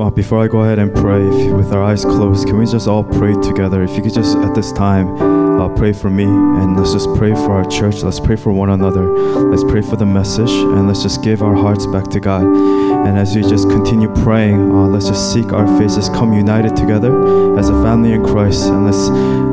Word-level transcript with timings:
uh, 0.00 0.10
before 0.10 0.42
I 0.42 0.48
go 0.48 0.60
ahead 0.60 0.78
and 0.78 0.94
pray, 0.94 1.26
if, 1.26 1.52
with 1.52 1.72
our 1.72 1.82
eyes 1.82 2.04
closed, 2.04 2.46
can 2.46 2.58
we 2.58 2.66
just 2.66 2.86
all 2.86 3.04
pray 3.04 3.34
together? 3.34 3.82
If 3.82 3.96
you 3.96 4.02
could 4.02 4.14
just 4.14 4.36
at 4.36 4.54
this 4.54 4.72
time 4.72 5.47
uh, 5.58 5.68
pray 5.76 5.92
for 5.92 6.08
me 6.10 6.24
and 6.24 6.76
let's 6.76 6.92
just 6.92 7.12
pray 7.16 7.34
for 7.34 7.52
our 7.52 7.64
church. 7.68 8.02
Let's 8.02 8.20
pray 8.20 8.36
for 8.36 8.52
one 8.52 8.70
another. 8.70 9.10
Let's 9.50 9.64
pray 9.64 9.82
for 9.82 9.96
the 9.96 10.06
message 10.06 10.50
and 10.50 10.86
let's 10.86 11.02
just 11.02 11.22
give 11.22 11.42
our 11.42 11.54
hearts 11.54 11.86
back 11.86 12.04
to 12.08 12.20
God. 12.20 12.42
And 12.42 13.18
as 13.18 13.34
we 13.34 13.42
just 13.42 13.68
continue 13.68 14.08
praying, 14.22 14.70
uh, 14.70 14.86
let's 14.86 15.08
just 15.08 15.32
seek 15.32 15.52
our 15.52 15.66
faces, 15.78 16.08
come 16.10 16.32
united 16.32 16.76
together 16.76 17.58
as 17.58 17.68
a 17.68 17.82
family 17.82 18.12
in 18.12 18.24
Christ, 18.24 18.66
and 18.66 18.84
let's 18.84 19.08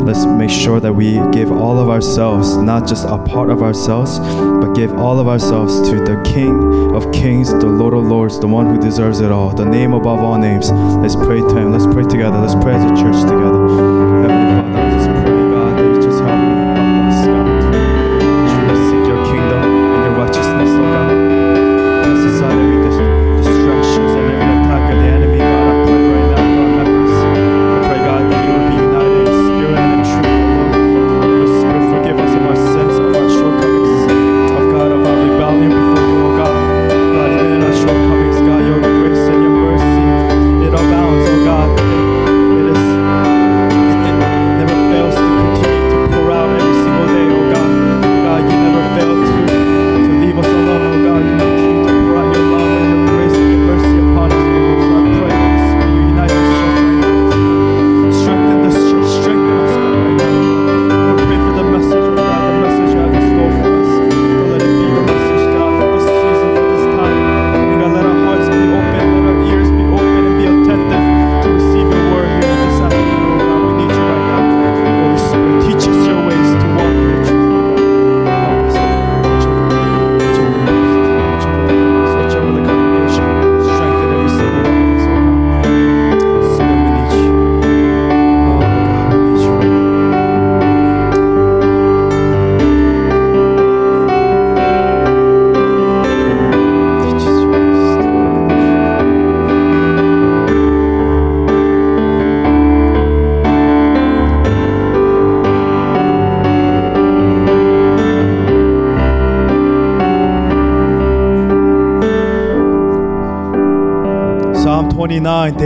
let's 0.05 0.25
make 0.25 0.49
sure 0.49 0.79
that 0.79 0.93
we 0.93 1.13
give 1.31 1.51
all 1.51 1.79
of 1.79 1.89
ourselves, 1.89 2.55
not 2.57 2.87
just 2.87 3.07
a 3.07 3.17
part 3.17 3.49
of 3.49 3.63
ourselves, 3.63 4.19
but 4.19 4.73
give 4.73 4.93
all 4.93 5.19
of 5.19 5.27
ourselves 5.27 5.81
to 5.89 5.95
the 6.03 6.21
King 6.25 6.93
of 6.95 7.11
Kings, 7.11 7.49
the 7.49 7.65
Lord 7.65 7.93
of 7.93 8.03
Lords, 8.03 8.39
the 8.39 8.47
one 8.47 8.67
who 8.67 8.79
deserves 8.79 9.21
it 9.21 9.31
all, 9.31 9.55
the 9.55 9.65
name 9.65 9.93
above 9.93 10.19
all 10.19 10.37
names. 10.37 10.69
Let's 10.71 11.15
pray 11.15 11.39
to 11.39 11.55
Him. 11.57 11.71
Let's 11.71 11.87
pray 11.87 12.03
together. 12.03 12.37
Let's 12.37 12.55
pray 12.55 12.75
as 12.75 12.83
a 12.83 12.95
church 13.01 13.21
together. 13.23 13.94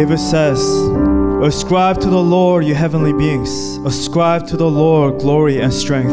29, 0.09 0.17
David 0.17 0.19
says, 0.19 1.53
Ascribe 1.53 2.01
to 2.01 2.09
the 2.09 2.23
Lord, 2.23 2.65
you 2.65 2.73
heavenly 2.73 3.13
beings. 3.13 3.77
Ascribe 3.85 4.47
to 4.47 4.57
the 4.57 4.69
Lord 4.69 5.19
glory 5.19 5.61
and 5.61 5.71
strength. 5.71 6.11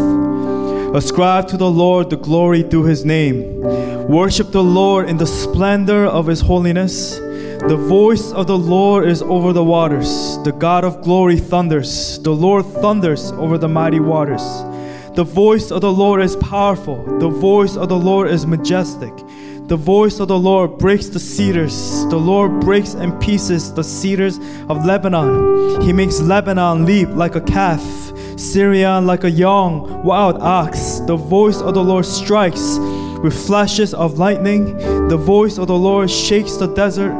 Ascribe 0.95 1.49
to 1.49 1.57
the 1.57 1.71
Lord 1.71 2.11
the 2.11 2.19
glory 2.19 2.63
due 2.63 2.85
his 2.85 3.07
name. 3.07 3.63
Worship 4.07 4.53
the 4.53 4.63
Lord 4.63 5.09
in 5.09 5.17
the 5.17 5.27
splendor 5.27 6.05
of 6.05 6.27
his 6.27 6.43
holiness. 6.43 7.17
The 7.17 7.77
voice 7.89 8.33
of 8.33 8.47
the 8.47 8.59
Lord 8.59 9.09
is 9.09 9.23
over 9.23 9.55
the 9.55 9.65
waters. 9.65 10.39
The 10.45 10.53
God 10.53 10.85
of 10.85 11.01
glory 11.01 11.39
thunders. 11.39 12.19
The 12.19 12.35
Lord 12.35 12.67
thunders 12.67 13.33
over 13.33 13.57
the 13.57 13.69
mighty 13.69 14.01
waters. 14.01 14.45
The 15.15 15.25
voice 15.25 15.71
of 15.71 15.81
the 15.81 15.93
Lord 15.93 16.21
is 16.21 16.37
powerful. 16.37 17.03
The 17.19 17.31
voice 17.31 17.79
of 17.79 17.89
the 17.89 17.99
Lord 17.99 18.31
is 18.31 18.47
majestic. 18.47 19.15
The 19.69 19.77
voice 19.77 20.21
of 20.21 20.29
the 20.29 20.39
Lord 20.39 20.79
breaks 20.79 21.09
the 21.09 21.19
cedars. 21.19 22.07
The 22.07 22.17
Lord 22.17 22.61
breaks 22.61 22.95
in 22.95 23.11
pieces 23.19 23.73
the 23.73 23.83
cedars 23.83 24.39
of 24.69 24.87
Lebanon. 24.87 25.81
He 25.81 25.93
makes 25.93 26.21
Lebanon 26.21 26.85
leap 26.85 27.09
like 27.09 27.35
a 27.35 27.41
calf, 27.41 27.83
Sirion 28.37 29.07
like 29.07 29.25
a 29.25 29.31
young 29.31 30.05
wild 30.05 30.41
ox. 30.41 31.01
The 31.01 31.17
voice 31.17 31.61
of 31.61 31.75
the 31.75 31.83
Lord 31.83 32.07
strikes 32.07 32.79
with 33.25 33.35
flashes 33.35 33.93
of 33.93 34.19
lightning. 34.19 34.77
The 35.09 35.17
voice 35.17 35.59
of 35.59 35.67
the 35.67 35.77
Lord 35.77 36.13
shakes 36.13 36.55
the 36.55 36.69
desert. 36.69 37.15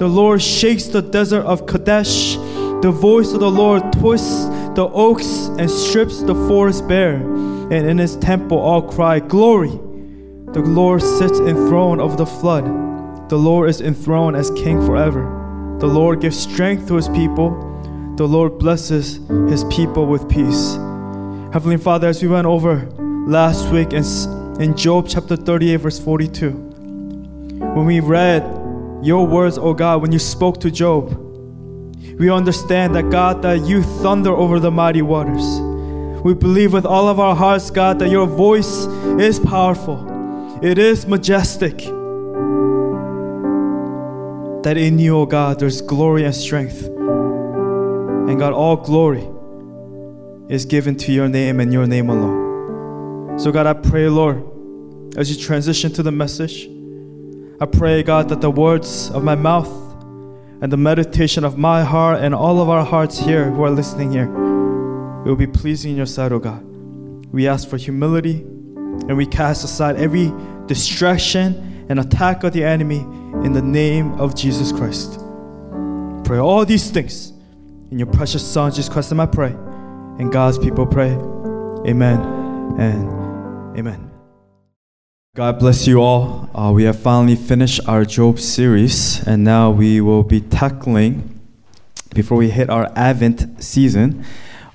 The 0.00 0.08
Lord 0.08 0.42
shakes 0.42 0.86
the 0.86 1.02
desert 1.02 1.44
of 1.44 1.66
Kadesh. 1.66 2.34
The 2.82 2.90
voice 2.90 3.32
of 3.32 3.38
the 3.38 3.50
Lord 3.50 3.92
twists 3.92 4.46
the 4.74 4.90
oaks 4.92 5.46
and 5.56 5.70
strips 5.70 6.20
the 6.20 6.34
forest 6.48 6.88
bare. 6.88 7.18
And 7.18 7.86
in 7.86 7.98
his 7.98 8.16
temple 8.16 8.58
all 8.58 8.82
cry, 8.82 9.20
Glory! 9.20 9.78
The 10.52 10.60
Lord 10.60 11.00
sits 11.00 11.38
enthroned 11.38 12.02
over 12.02 12.14
the 12.14 12.26
flood. 12.26 12.66
The 13.30 13.38
Lord 13.38 13.70
is 13.70 13.80
enthroned 13.80 14.36
as 14.36 14.50
king 14.50 14.84
forever. 14.84 15.22
The 15.80 15.86
Lord 15.86 16.20
gives 16.20 16.38
strength 16.38 16.88
to 16.88 16.96
his 16.96 17.08
people. 17.08 17.50
The 18.16 18.28
Lord 18.28 18.58
blesses 18.58 19.18
his 19.48 19.64
people 19.70 20.04
with 20.04 20.28
peace. 20.28 20.74
Heavenly 21.54 21.78
Father, 21.78 22.08
as 22.08 22.22
we 22.22 22.28
went 22.28 22.46
over 22.46 22.86
last 23.26 23.72
week 23.72 23.94
in, 23.94 24.04
in 24.60 24.76
Job 24.76 25.06
chapter 25.08 25.36
38, 25.36 25.76
verse 25.76 25.98
42, 25.98 26.50
when 26.50 27.86
we 27.86 28.00
read 28.00 28.42
your 29.02 29.26
words, 29.26 29.56
O 29.56 29.72
God, 29.72 30.02
when 30.02 30.12
you 30.12 30.18
spoke 30.18 30.60
to 30.60 30.70
Job, 30.70 31.16
we 32.18 32.30
understand 32.30 32.94
that 32.94 33.08
God, 33.08 33.40
that 33.40 33.60
you 33.60 33.82
thunder 33.82 34.32
over 34.32 34.60
the 34.60 34.70
mighty 34.70 35.00
waters. 35.00 35.60
We 36.22 36.34
believe 36.34 36.74
with 36.74 36.84
all 36.84 37.08
of 37.08 37.18
our 37.18 37.34
hearts, 37.34 37.70
God, 37.70 37.98
that 38.00 38.10
your 38.10 38.26
voice 38.26 38.84
is 39.18 39.40
powerful. 39.40 40.11
It 40.62 40.78
is 40.78 41.08
majestic. 41.08 41.78
That 44.62 44.76
in 44.76 45.00
you, 45.00 45.16
O 45.16 45.26
God, 45.26 45.58
there's 45.58 45.80
glory 45.80 46.24
and 46.24 46.32
strength. 46.32 46.84
And 46.84 48.38
God, 48.38 48.52
all 48.52 48.76
glory 48.76 49.28
is 50.48 50.64
given 50.64 50.94
to 50.98 51.10
your 51.10 51.28
name 51.28 51.58
and 51.58 51.72
your 51.72 51.88
name 51.88 52.08
alone. 52.08 53.40
So, 53.40 53.50
God, 53.50 53.66
I 53.66 53.72
pray, 53.72 54.08
Lord, 54.08 54.40
as 55.16 55.28
you 55.34 55.42
transition 55.44 55.92
to 55.94 56.02
the 56.04 56.12
message, 56.12 56.68
I 57.60 57.66
pray, 57.66 58.04
God, 58.04 58.28
that 58.28 58.40
the 58.40 58.52
words 58.52 59.10
of 59.10 59.24
my 59.24 59.34
mouth 59.34 59.68
and 60.60 60.70
the 60.70 60.76
meditation 60.76 61.42
of 61.42 61.58
my 61.58 61.82
heart 61.82 62.20
and 62.20 62.36
all 62.36 62.60
of 62.60 62.68
our 62.68 62.84
hearts 62.84 63.18
here 63.18 63.50
who 63.50 63.64
are 63.64 63.70
listening 63.70 64.12
here 64.12 64.28
will 65.24 65.34
be 65.34 65.48
pleasing 65.48 65.90
in 65.90 65.96
your 65.96 66.06
sight, 66.06 66.30
O 66.30 66.38
God. 66.38 66.62
We 67.32 67.48
ask 67.48 67.68
for 67.68 67.78
humility 67.78 68.46
and 69.08 69.16
we 69.16 69.26
cast 69.26 69.64
aside 69.64 69.96
every 69.96 70.32
distraction 70.66 71.86
and 71.88 72.00
attack 72.00 72.44
of 72.44 72.52
the 72.52 72.64
enemy 72.64 73.00
in 73.44 73.52
the 73.52 73.62
name 73.62 74.12
of 74.20 74.34
Jesus 74.34 74.72
Christ. 74.72 75.18
Pray 76.24 76.38
all 76.38 76.64
these 76.64 76.90
things 76.90 77.32
in 77.90 77.98
your 77.98 78.06
precious 78.06 78.46
Son, 78.46 78.70
Jesus 78.70 78.88
Christ, 78.88 79.12
and 79.12 79.20
I 79.20 79.26
pray. 79.26 79.50
And 80.18 80.32
God's 80.32 80.58
people 80.58 80.86
pray, 80.86 81.10
Amen 81.86 82.20
and 82.78 83.78
Amen. 83.78 84.10
God 85.34 85.58
bless 85.58 85.86
you 85.86 86.00
all. 86.00 86.50
Uh, 86.54 86.70
we 86.72 86.84
have 86.84 86.98
finally 86.98 87.36
finished 87.36 87.80
our 87.88 88.04
Job 88.04 88.38
series, 88.38 89.26
and 89.26 89.42
now 89.42 89.70
we 89.70 90.00
will 90.00 90.22
be 90.22 90.40
tackling, 90.40 91.40
before 92.14 92.36
we 92.36 92.50
hit 92.50 92.68
our 92.68 92.92
Advent 92.94 93.62
season, 93.64 94.24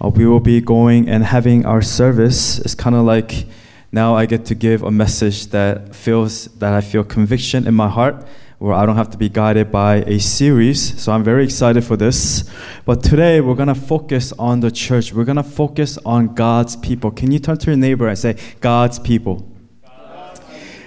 uh, 0.03 0.09
we 0.09 0.25
will 0.25 0.39
be 0.39 0.59
going 0.59 1.07
and 1.07 1.23
having 1.25 1.63
our 1.65 1.83
service. 1.83 2.57
It's 2.57 2.73
kind 2.73 2.95
of 2.95 3.05
like 3.05 3.45
now 3.91 4.15
I 4.15 4.25
get 4.25 4.45
to 4.45 4.55
give 4.55 4.83
a 4.83 4.91
message 4.91 5.47
that 5.47 5.95
feels 5.95 6.45
that 6.59 6.73
I 6.73 6.81
feel 6.81 7.03
conviction 7.03 7.67
in 7.67 7.73
my 7.73 7.87
heart, 7.87 8.25
where 8.59 8.73
I 8.73 8.85
don't 8.85 8.95
have 8.95 9.09
to 9.11 9.17
be 9.17 9.29
guided 9.29 9.71
by 9.71 9.97
a 10.07 10.19
series. 10.19 10.99
So 11.01 11.11
I'm 11.11 11.23
very 11.23 11.43
excited 11.43 11.83
for 11.83 11.95
this. 11.95 12.49
But 12.85 13.03
today 13.03 13.39
we're 13.39 13.55
gonna 13.55 13.75
focus 13.75 14.33
on 14.33 14.59
the 14.59 14.71
church. 14.71 15.13
We're 15.13 15.25
gonna 15.25 15.43
focus 15.43 15.97
on 16.05 16.33
God's 16.33 16.75
people. 16.75 17.11
Can 17.11 17.31
you 17.31 17.39
turn 17.39 17.57
to 17.59 17.67
your 17.67 17.77
neighbor 17.77 18.07
and 18.07 18.17
say, 18.17 18.35
God's 18.59 18.99
people? 18.99 19.51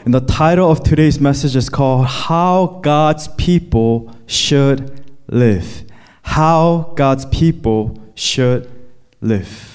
And 0.04 0.14
the 0.14 0.20
title 0.20 0.70
of 0.70 0.82
today's 0.82 1.20
message 1.20 1.54
is 1.54 1.68
called 1.68 2.06
How 2.06 2.80
God's 2.82 3.28
People 3.28 4.14
Should 4.26 5.04
live. 5.28 5.84
How 6.22 6.92
God's 6.96 7.26
people 7.26 7.98
should 8.14 8.70
live. 9.20 9.69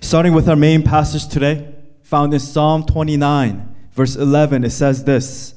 Starting 0.00 0.32
with 0.32 0.48
our 0.48 0.56
main 0.56 0.82
passage 0.82 1.28
today, 1.28 1.74
found 2.02 2.32
in 2.32 2.40
Psalm 2.40 2.84
29, 2.84 3.76
verse 3.92 4.16
11, 4.16 4.64
it 4.64 4.70
says 4.70 5.04
this. 5.04 5.54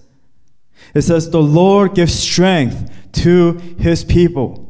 It 0.94 1.04
says, 1.04 1.30
The 1.30 1.42
Lord 1.42 1.96
gives 1.96 2.14
strength 2.18 2.92
to 3.14 3.54
his 3.78 4.04
people. 4.04 4.68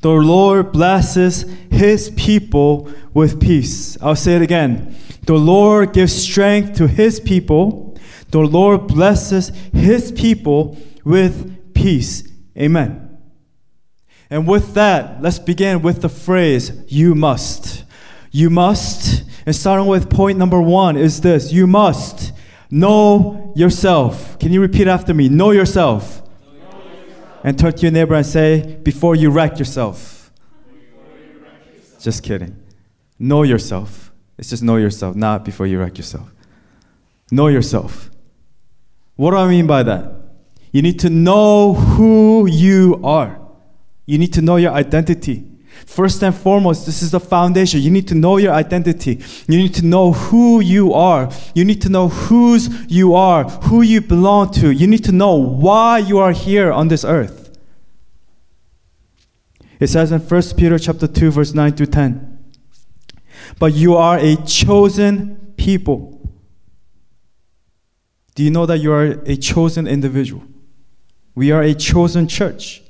The 0.00 0.10
Lord 0.10 0.72
blesses 0.72 1.42
his 1.70 2.10
people 2.16 2.92
with 3.14 3.40
peace. 3.40 3.96
I'll 4.02 4.16
say 4.16 4.34
it 4.36 4.42
again. 4.42 4.96
The 5.26 5.34
Lord 5.34 5.92
gives 5.92 6.12
strength 6.12 6.76
to 6.78 6.88
his 6.88 7.20
people. 7.20 7.96
The 8.30 8.40
Lord 8.40 8.88
blesses 8.88 9.48
his 9.72 10.10
people 10.10 10.76
with 11.04 11.74
peace. 11.74 12.28
Amen. 12.58 13.18
And 14.28 14.48
with 14.48 14.74
that, 14.74 15.22
let's 15.22 15.38
begin 15.38 15.82
with 15.82 16.02
the 16.02 16.08
phrase, 16.08 16.72
you 16.88 17.14
must. 17.14 17.84
You 18.32 18.50
must. 18.50 19.22
And 19.46 19.54
starting 19.54 19.86
with 19.86 20.10
point 20.10 20.38
number 20.38 20.60
one 20.60 20.96
is 20.96 21.20
this 21.20 21.52
you 21.52 21.66
must 21.66 22.32
know 22.70 23.52
yourself. 23.54 24.38
Can 24.38 24.52
you 24.52 24.60
repeat 24.60 24.88
after 24.88 25.14
me? 25.14 25.28
Know 25.28 25.50
yourself 25.50 26.22
and 27.44 27.58
turn 27.58 27.72
to 27.74 27.82
your 27.82 27.92
neighbor 27.92 28.14
and 28.14 28.26
say, 28.26 28.78
Before 28.82 29.14
you 29.14 29.30
wreck 29.30 29.58
yourself. 29.58 30.32
Just 32.00 32.22
kidding. 32.22 32.60
Know 33.18 33.42
yourself. 33.42 34.10
It's 34.38 34.50
just 34.50 34.62
know 34.62 34.76
yourself, 34.76 35.14
not 35.14 35.44
before 35.44 35.66
you 35.66 35.78
wreck 35.78 35.98
yourself. 35.98 36.32
Know 37.30 37.46
yourself. 37.46 38.10
What 39.14 39.32
do 39.32 39.36
I 39.36 39.48
mean 39.48 39.66
by 39.66 39.82
that? 39.84 40.14
You 40.72 40.82
need 40.82 40.98
to 41.00 41.10
know 41.10 41.74
who 41.74 42.48
you 42.48 43.00
are. 43.04 43.38
You 44.06 44.18
need 44.18 44.32
to 44.32 44.42
know 44.42 44.56
your 44.56 44.72
identity. 44.72 45.51
First 45.86 46.22
and 46.22 46.34
foremost, 46.34 46.86
this 46.86 47.02
is 47.02 47.10
the 47.10 47.20
foundation. 47.20 47.80
You 47.80 47.90
need 47.90 48.08
to 48.08 48.14
know 48.14 48.36
your 48.36 48.52
identity. 48.52 49.20
You 49.48 49.58
need 49.58 49.74
to 49.74 49.84
know 49.84 50.12
who 50.12 50.60
you 50.60 50.92
are. 50.92 51.30
You 51.54 51.64
need 51.64 51.82
to 51.82 51.88
know 51.88 52.08
whose 52.08 52.68
you 52.90 53.14
are, 53.14 53.44
who 53.44 53.82
you 53.82 54.00
belong 54.00 54.52
to. 54.52 54.70
You 54.70 54.86
need 54.86 55.04
to 55.04 55.12
know 55.12 55.34
why 55.34 55.98
you 55.98 56.18
are 56.18 56.32
here 56.32 56.72
on 56.72 56.88
this 56.88 57.04
earth. 57.04 57.58
It 59.80 59.88
says 59.88 60.12
in 60.12 60.20
1 60.20 60.42
Peter 60.56 60.78
chapter 60.78 61.08
2 61.08 61.30
verse 61.32 61.54
9 61.54 61.74
to 61.74 61.86
10. 61.86 62.38
But 63.58 63.74
you 63.74 63.96
are 63.96 64.18
a 64.18 64.36
chosen 64.36 65.54
people. 65.56 66.20
Do 68.34 68.42
you 68.42 68.50
know 68.50 68.64
that 68.66 68.78
you 68.78 68.92
are 68.92 69.20
a 69.26 69.36
chosen 69.36 69.86
individual? 69.86 70.44
We 71.34 71.50
are 71.50 71.62
a 71.62 71.74
chosen 71.74 72.28
church. 72.28 72.82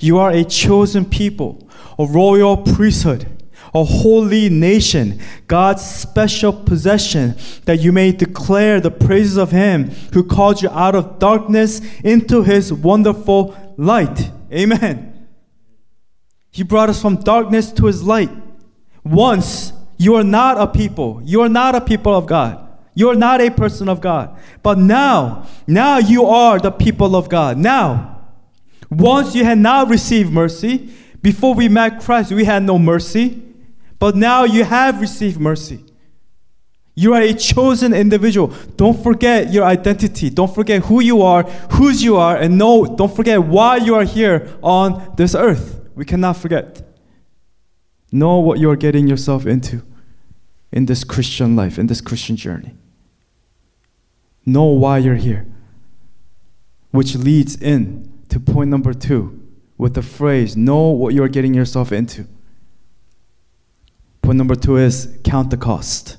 You 0.00 0.18
are 0.18 0.30
a 0.30 0.44
chosen 0.44 1.04
people, 1.04 1.68
a 1.98 2.04
royal 2.04 2.56
priesthood, 2.56 3.26
a 3.74 3.84
holy 3.84 4.48
nation, 4.48 5.20
God's 5.46 5.84
special 5.84 6.52
possession, 6.52 7.36
that 7.64 7.80
you 7.80 7.92
may 7.92 8.12
declare 8.12 8.80
the 8.80 8.90
praises 8.90 9.36
of 9.36 9.50
Him 9.50 9.90
who 10.12 10.24
called 10.24 10.62
you 10.62 10.70
out 10.70 10.94
of 10.94 11.18
darkness 11.18 11.80
into 12.02 12.42
His 12.42 12.72
wonderful 12.72 13.56
light. 13.76 14.30
Amen. 14.52 15.28
He 16.50 16.62
brought 16.62 16.88
us 16.88 17.00
from 17.00 17.16
darkness 17.16 17.70
to 17.72 17.86
His 17.86 18.02
light. 18.02 18.30
Once 19.04 19.72
you 19.96 20.14
are 20.14 20.24
not 20.24 20.58
a 20.58 20.66
people, 20.66 21.20
you 21.24 21.40
are 21.42 21.48
not 21.48 21.74
a 21.74 21.80
people 21.80 22.14
of 22.14 22.26
God. 22.26 22.64
You 22.94 23.10
are 23.10 23.14
not 23.14 23.40
a 23.40 23.50
person 23.50 23.88
of 23.88 24.00
God. 24.00 24.36
But 24.62 24.78
now, 24.78 25.46
now 25.66 25.98
you 25.98 26.26
are 26.26 26.58
the 26.58 26.72
people 26.72 27.14
of 27.14 27.28
God. 27.28 27.56
Now, 27.56 28.17
once 28.90 29.34
you 29.34 29.44
had 29.44 29.58
not 29.58 29.88
received 29.88 30.32
mercy, 30.32 30.90
before 31.20 31.54
we 31.54 31.68
met 31.68 32.00
Christ, 32.00 32.32
we 32.32 32.44
had 32.44 32.62
no 32.62 32.78
mercy, 32.78 33.42
but 33.98 34.16
now 34.16 34.44
you 34.44 34.64
have 34.64 35.00
received 35.00 35.40
mercy. 35.40 35.84
You 36.94 37.14
are 37.14 37.20
a 37.20 37.32
chosen 37.32 37.94
individual. 37.94 38.52
Don't 38.76 39.00
forget 39.02 39.52
your 39.52 39.64
identity. 39.64 40.30
Don't 40.30 40.52
forget 40.52 40.82
who 40.84 41.00
you 41.00 41.22
are, 41.22 41.44
whose 41.72 42.02
you 42.02 42.16
are, 42.16 42.36
and 42.36 42.58
no, 42.58 42.86
don't 42.96 43.14
forget 43.14 43.42
why 43.42 43.76
you 43.76 43.94
are 43.94 44.04
here 44.04 44.48
on 44.62 45.14
this 45.16 45.34
earth. 45.34 45.80
We 45.94 46.04
cannot 46.04 46.36
forget. 46.36 46.82
Know 48.10 48.38
what 48.38 48.58
you 48.58 48.70
are 48.70 48.76
getting 48.76 49.06
yourself 49.06 49.46
into 49.46 49.82
in 50.72 50.86
this 50.86 51.04
Christian 51.04 51.54
life, 51.54 51.78
in 51.78 51.86
this 51.86 52.00
Christian 52.00 52.36
journey. 52.36 52.74
Know 54.46 54.64
why 54.64 54.98
you're 54.98 55.14
here, 55.14 55.46
which 56.90 57.14
leads 57.14 57.54
in 57.54 58.17
to 58.28 58.40
point 58.40 58.70
number 58.70 58.92
two 58.92 59.40
with 59.76 59.94
the 59.94 60.02
phrase, 60.02 60.56
know 60.56 60.88
what 60.88 61.14
you're 61.14 61.28
getting 61.28 61.54
yourself 61.54 61.92
into. 61.92 62.26
Point 64.22 64.36
number 64.36 64.56
two 64.56 64.76
is 64.76 65.18
count 65.24 65.50
the 65.50 65.56
cost. 65.56 66.18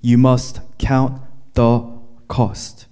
You 0.00 0.18
must 0.18 0.60
count 0.78 1.20
the 1.54 1.90
cost. 2.28 2.86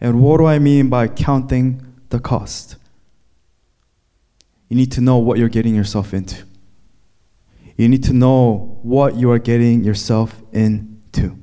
And 0.00 0.20
what 0.20 0.38
do 0.38 0.46
I 0.46 0.58
mean 0.58 0.88
by 0.88 1.08
counting 1.08 1.94
the 2.08 2.18
cost? 2.18 2.76
You 4.68 4.76
need 4.76 4.92
to 4.92 5.00
know 5.00 5.18
what 5.18 5.38
you're 5.38 5.48
getting 5.48 5.74
yourself 5.74 6.12
into. 6.12 6.44
You 7.76 7.88
need 7.88 8.02
to 8.04 8.12
know 8.12 8.78
what 8.82 9.14
you 9.16 9.30
are 9.30 9.38
getting 9.38 9.84
yourself 9.84 10.42
into. 10.52 11.38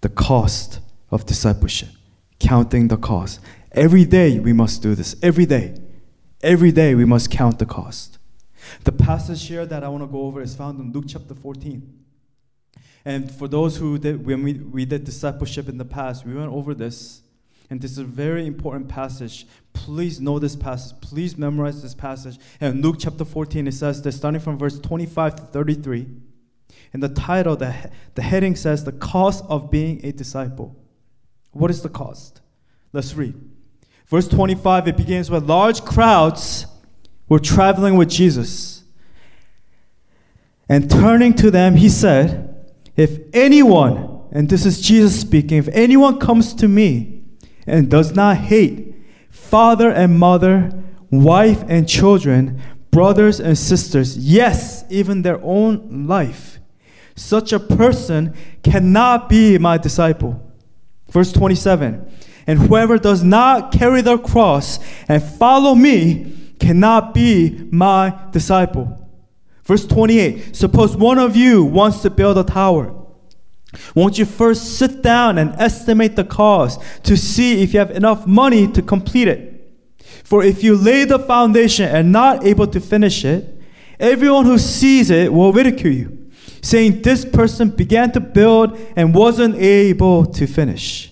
The 0.00 0.08
cost 0.08 0.80
of 1.10 1.26
discipleship, 1.26 1.90
counting 2.38 2.88
the 2.88 2.96
cost. 2.96 3.38
Every 3.72 4.04
day 4.04 4.38
we 4.38 4.52
must 4.52 4.82
do 4.82 4.94
this. 4.94 5.16
Every 5.22 5.46
day. 5.46 5.74
Every 6.42 6.72
day 6.72 6.94
we 6.94 7.04
must 7.04 7.30
count 7.30 7.58
the 7.58 7.66
cost. 7.66 8.18
The 8.84 8.92
passage 8.92 9.46
here 9.46 9.64
that 9.64 9.82
I 9.82 9.88
want 9.88 10.02
to 10.02 10.06
go 10.06 10.22
over 10.22 10.42
is 10.42 10.54
found 10.54 10.78
in 10.78 10.92
Luke 10.92 11.06
chapter 11.08 11.34
14. 11.34 12.00
And 13.04 13.30
for 13.30 13.48
those 13.48 13.76
who 13.78 13.98
did, 13.98 14.24
when 14.24 14.42
we, 14.42 14.54
we 14.54 14.84
did 14.84 15.04
discipleship 15.04 15.68
in 15.68 15.78
the 15.78 15.84
past, 15.84 16.26
we 16.26 16.34
went 16.34 16.52
over 16.52 16.74
this. 16.74 17.22
And 17.70 17.80
this 17.80 17.92
is 17.92 17.98
a 17.98 18.04
very 18.04 18.46
important 18.46 18.88
passage. 18.88 19.46
Please 19.72 20.20
know 20.20 20.38
this 20.38 20.54
passage. 20.54 21.00
Please 21.00 21.38
memorize 21.38 21.82
this 21.82 21.94
passage. 21.94 22.38
And 22.60 22.82
Luke 22.82 22.96
chapter 22.98 23.24
14, 23.24 23.66
it 23.66 23.72
says 23.72 24.02
this, 24.02 24.16
starting 24.16 24.40
from 24.40 24.58
verse 24.58 24.78
25 24.78 25.36
to 25.36 25.42
33. 25.44 26.06
And 26.92 27.02
the 27.02 27.08
title, 27.08 27.56
the, 27.56 27.90
the 28.14 28.22
heading 28.22 28.54
says, 28.54 28.84
The 28.84 28.92
Cost 28.92 29.44
of 29.48 29.70
Being 29.70 30.04
a 30.04 30.12
Disciple. 30.12 30.76
What 31.52 31.70
is 31.70 31.82
the 31.82 31.88
cost? 31.88 32.42
Let's 32.92 33.14
read. 33.14 33.34
Verse 34.12 34.28
25, 34.28 34.88
it 34.88 34.96
begins 34.98 35.30
with 35.30 35.44
large 35.44 35.86
crowds 35.86 36.66
were 37.30 37.38
traveling 37.38 37.96
with 37.96 38.10
Jesus. 38.10 38.84
And 40.68 40.90
turning 40.90 41.32
to 41.36 41.50
them, 41.50 41.76
he 41.76 41.88
said, 41.88 42.74
If 42.94 43.20
anyone, 43.32 44.20
and 44.30 44.50
this 44.50 44.66
is 44.66 44.82
Jesus 44.82 45.18
speaking, 45.18 45.56
if 45.56 45.68
anyone 45.68 46.20
comes 46.20 46.52
to 46.56 46.68
me 46.68 47.22
and 47.66 47.90
does 47.90 48.14
not 48.14 48.36
hate 48.36 48.94
father 49.30 49.90
and 49.90 50.18
mother, 50.18 50.70
wife 51.10 51.64
and 51.66 51.88
children, 51.88 52.60
brothers 52.90 53.40
and 53.40 53.56
sisters, 53.56 54.18
yes, 54.18 54.84
even 54.90 55.22
their 55.22 55.42
own 55.42 56.06
life, 56.06 56.58
such 57.16 57.50
a 57.50 57.58
person 57.58 58.36
cannot 58.62 59.30
be 59.30 59.56
my 59.56 59.78
disciple. 59.78 60.52
Verse 61.08 61.32
27 61.32 62.10
and 62.46 62.58
whoever 62.58 62.98
does 62.98 63.22
not 63.22 63.72
carry 63.72 64.00
their 64.00 64.18
cross 64.18 64.78
and 65.08 65.22
follow 65.22 65.74
me 65.74 66.54
cannot 66.58 67.14
be 67.14 67.68
my 67.70 68.18
disciple. 68.30 68.98
Verse 69.64 69.86
28 69.86 70.54
Suppose 70.54 70.96
one 70.96 71.18
of 71.18 71.36
you 71.36 71.64
wants 71.64 72.02
to 72.02 72.10
build 72.10 72.38
a 72.38 72.44
tower. 72.44 72.94
Won't 73.94 74.18
you 74.18 74.26
first 74.26 74.78
sit 74.78 75.02
down 75.02 75.38
and 75.38 75.54
estimate 75.58 76.16
the 76.16 76.24
cost 76.24 76.80
to 77.04 77.16
see 77.16 77.62
if 77.62 77.72
you 77.72 77.78
have 77.78 77.90
enough 77.90 78.26
money 78.26 78.70
to 78.72 78.82
complete 78.82 79.28
it? 79.28 79.52
For 80.24 80.42
if 80.42 80.62
you 80.62 80.76
lay 80.76 81.04
the 81.04 81.18
foundation 81.18 81.88
and 81.88 82.12
not 82.12 82.44
able 82.44 82.66
to 82.66 82.80
finish 82.80 83.24
it, 83.24 83.60
everyone 83.98 84.44
who 84.44 84.58
sees 84.58 85.10
it 85.10 85.32
will 85.32 85.52
ridicule 85.52 85.92
you, 85.92 86.30
saying, 86.60 87.02
This 87.02 87.24
person 87.24 87.70
began 87.70 88.12
to 88.12 88.20
build 88.20 88.78
and 88.96 89.14
wasn't 89.14 89.56
able 89.56 90.26
to 90.26 90.46
finish. 90.46 91.11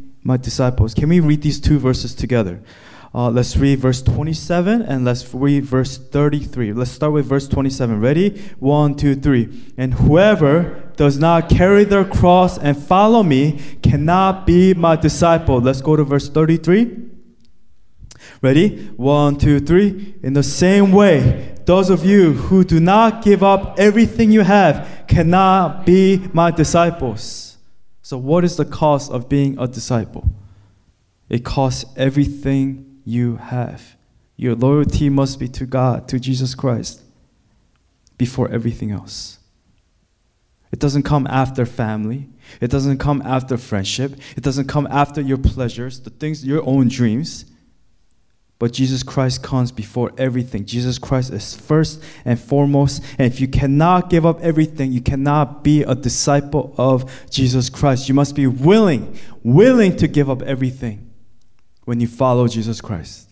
my 0.23 0.37
disciples. 0.37 0.93
Can 0.93 1.09
we 1.09 1.19
read 1.19 1.41
these 1.41 1.59
two 1.59 1.79
verses 1.79 2.13
together? 2.13 2.61
Uh, 3.13 3.29
let's 3.29 3.57
read 3.57 3.77
verse 3.77 4.01
27 4.01 4.81
and 4.81 5.03
let's 5.03 5.33
read 5.33 5.65
verse 5.65 5.97
33. 5.97 6.71
Let's 6.71 6.91
start 6.91 7.11
with 7.11 7.25
verse 7.25 7.45
27. 7.47 7.99
Ready? 7.99 8.41
One, 8.59 8.95
two, 8.95 9.15
three. 9.15 9.73
And 9.75 9.95
whoever 9.95 10.91
does 10.95 11.17
not 11.17 11.49
carry 11.49 11.83
their 11.83 12.05
cross 12.05 12.57
and 12.57 12.77
follow 12.77 13.21
me 13.21 13.59
cannot 13.81 14.45
be 14.45 14.73
my 14.73 14.95
disciple. 14.95 15.59
Let's 15.59 15.81
go 15.81 15.97
to 15.97 16.05
verse 16.05 16.29
33. 16.29 17.09
Ready? 18.41 18.87
One, 18.95 19.37
two, 19.37 19.59
three. 19.59 20.15
In 20.23 20.31
the 20.31 20.43
same 20.43 20.93
way, 20.93 21.55
those 21.65 21.89
of 21.89 22.05
you 22.05 22.33
who 22.33 22.63
do 22.63 22.79
not 22.79 23.23
give 23.23 23.43
up 23.43 23.77
everything 23.77 24.31
you 24.31 24.41
have 24.41 25.05
cannot 25.07 25.85
be 25.85 26.29
my 26.31 26.49
disciples. 26.49 27.50
So, 28.11 28.17
what 28.17 28.43
is 28.43 28.57
the 28.57 28.65
cost 28.65 29.09
of 29.09 29.29
being 29.29 29.57
a 29.57 29.69
disciple? 29.69 30.29
It 31.29 31.45
costs 31.45 31.85
everything 31.95 32.99
you 33.05 33.37
have. 33.37 33.95
Your 34.35 34.53
loyalty 34.53 35.09
must 35.09 35.39
be 35.39 35.47
to 35.47 35.65
God, 35.65 36.09
to 36.09 36.19
Jesus 36.19 36.53
Christ, 36.53 37.03
before 38.17 38.51
everything 38.51 38.91
else. 38.91 39.39
It 40.73 40.79
doesn't 40.79 41.03
come 41.03 41.25
after 41.27 41.65
family. 41.65 42.27
It 42.59 42.69
doesn't 42.69 42.97
come 42.97 43.21
after 43.21 43.55
friendship. 43.55 44.19
It 44.35 44.43
doesn't 44.43 44.67
come 44.67 44.89
after 44.91 45.21
your 45.21 45.37
pleasures, 45.37 46.01
the 46.01 46.09
things, 46.09 46.45
your 46.45 46.67
own 46.67 46.89
dreams. 46.89 47.45
But 48.61 48.73
Jesus 48.73 49.01
Christ 49.01 49.41
comes 49.41 49.71
before 49.71 50.11
everything. 50.19 50.65
Jesus 50.65 50.99
Christ 50.99 51.33
is 51.33 51.55
first 51.55 51.99
and 52.23 52.39
foremost. 52.39 53.01
And 53.17 53.25
if 53.25 53.41
you 53.41 53.47
cannot 53.47 54.11
give 54.11 54.23
up 54.23 54.39
everything, 54.41 54.91
you 54.91 55.01
cannot 55.01 55.63
be 55.63 55.81
a 55.81 55.95
disciple 55.95 56.75
of 56.77 57.11
Jesus 57.31 57.71
Christ. 57.71 58.07
You 58.07 58.13
must 58.13 58.35
be 58.35 58.45
willing, 58.45 59.17
willing 59.41 59.95
to 59.95 60.07
give 60.07 60.29
up 60.29 60.43
everything 60.43 61.09
when 61.85 61.99
you 61.99 62.05
follow 62.05 62.47
Jesus 62.47 62.81
Christ. 62.81 63.31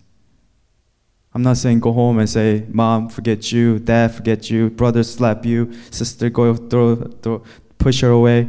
I'm 1.32 1.42
not 1.42 1.58
saying 1.58 1.78
go 1.78 1.92
home 1.92 2.18
and 2.18 2.28
say, 2.28 2.66
Mom, 2.66 3.08
forget 3.08 3.52
you, 3.52 3.78
Dad, 3.78 4.12
forget 4.12 4.50
you, 4.50 4.68
brother, 4.68 5.04
slap 5.04 5.46
you, 5.46 5.72
sister, 5.92 6.28
go 6.28 6.56
throw, 6.56 6.96
throw, 6.96 7.44
push 7.78 8.00
her 8.00 8.10
away. 8.10 8.48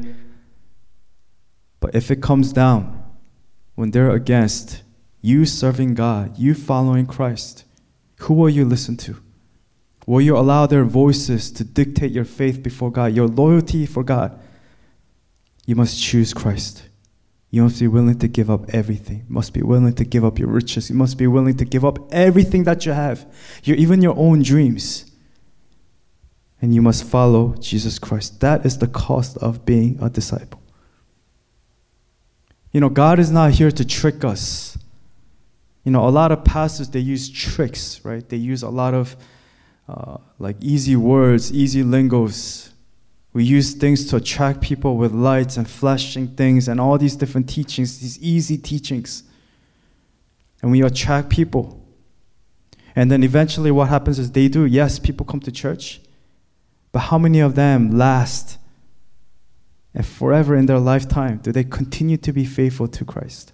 But 1.79 1.93
if 1.93 2.09
it 2.09 2.23
comes 2.23 2.51
down 2.51 3.03
when 3.75 3.91
they're 3.91 4.09
against 4.09 4.81
you 5.21 5.45
serving 5.45 5.93
God, 5.93 6.37
you 6.37 6.53
following 6.53 7.05
Christ, 7.05 7.63
who 8.21 8.33
will 8.33 8.49
you 8.49 8.65
listen 8.65 8.97
to? 8.97 9.17
Will 10.07 10.21
you 10.21 10.37
allow 10.37 10.65
their 10.65 10.83
voices 10.83 11.51
to 11.51 11.63
dictate 11.63 12.11
your 12.11 12.25
faith 12.25 12.63
before 12.63 12.91
God, 12.91 13.13
your 13.13 13.27
loyalty 13.27 13.85
for 13.85 14.03
God? 14.03 14.39
You 15.65 15.75
must 15.75 16.01
choose 16.01 16.33
Christ. 16.33 16.83
You 17.51 17.63
must 17.63 17.79
be 17.79 17.87
willing 17.87 18.17
to 18.19 18.27
give 18.27 18.49
up 18.49 18.69
everything. 18.73 19.25
You 19.27 19.33
must 19.33 19.53
be 19.53 19.61
willing 19.61 19.93
to 19.93 20.05
give 20.05 20.25
up 20.25 20.39
your 20.39 20.47
riches. 20.47 20.89
You 20.89 20.95
must 20.95 21.17
be 21.17 21.27
willing 21.27 21.57
to 21.57 21.65
give 21.65 21.85
up 21.85 21.99
everything 22.11 22.63
that 22.63 22.85
you 22.85 22.93
have, 22.93 23.31
your, 23.63 23.77
even 23.77 24.01
your 24.01 24.17
own 24.17 24.41
dreams. 24.41 25.11
And 26.61 26.73
you 26.73 26.81
must 26.81 27.03
follow 27.03 27.55
Jesus 27.59 27.99
Christ. 27.99 28.39
That 28.39 28.65
is 28.65 28.77
the 28.77 28.87
cost 28.87 29.37
of 29.37 29.65
being 29.65 29.99
a 30.01 30.09
disciple. 30.09 30.61
You 32.71 32.79
know, 32.79 32.89
God 32.89 33.19
is 33.19 33.31
not 33.31 33.51
here 33.51 33.71
to 33.71 33.85
trick 33.85 34.23
us. 34.23 34.77
You 35.83 35.91
know, 35.91 36.07
a 36.07 36.09
lot 36.09 36.31
of 36.31 36.43
pastors, 36.43 36.89
they 36.89 36.99
use 36.99 37.29
tricks, 37.29 38.01
right? 38.03 38.27
They 38.27 38.37
use 38.37 38.63
a 38.63 38.69
lot 38.69 38.93
of 38.93 39.15
uh, 39.89 40.17
like 40.39 40.57
easy 40.61 40.95
words, 40.95 41.51
easy 41.51 41.83
lingos, 41.83 42.71
we 43.33 43.43
use 43.45 43.73
things 43.73 44.05
to 44.07 44.17
attract 44.17 44.61
people 44.61 44.97
with 44.97 45.13
lights 45.13 45.55
and 45.55 45.69
flashing 45.69 46.27
things 46.35 46.67
and 46.67 46.81
all 46.81 46.97
these 46.97 47.15
different 47.15 47.47
teachings, 47.47 47.99
these 47.99 48.19
easy 48.19 48.57
teachings. 48.57 49.23
And 50.61 50.71
we 50.71 50.83
attract 50.83 51.29
people. 51.29 51.81
And 52.95 53.09
then 53.09 53.23
eventually, 53.23 53.71
what 53.71 53.87
happens 53.87 54.19
is 54.19 54.31
they 54.31 54.49
do. 54.49 54.65
Yes, 54.65 54.99
people 54.99 55.25
come 55.25 55.39
to 55.41 55.51
church, 55.51 56.01
but 56.91 56.99
how 56.99 57.17
many 57.17 57.39
of 57.39 57.55
them 57.55 57.97
last 57.97 58.57
and 59.93 60.05
forever 60.05 60.55
in 60.55 60.65
their 60.65 60.79
lifetime 60.79 61.37
do 61.37 61.53
they 61.53 61.63
continue 61.63 62.17
to 62.17 62.33
be 62.33 62.43
faithful 62.43 62.89
to 62.89 63.05
Christ? 63.05 63.53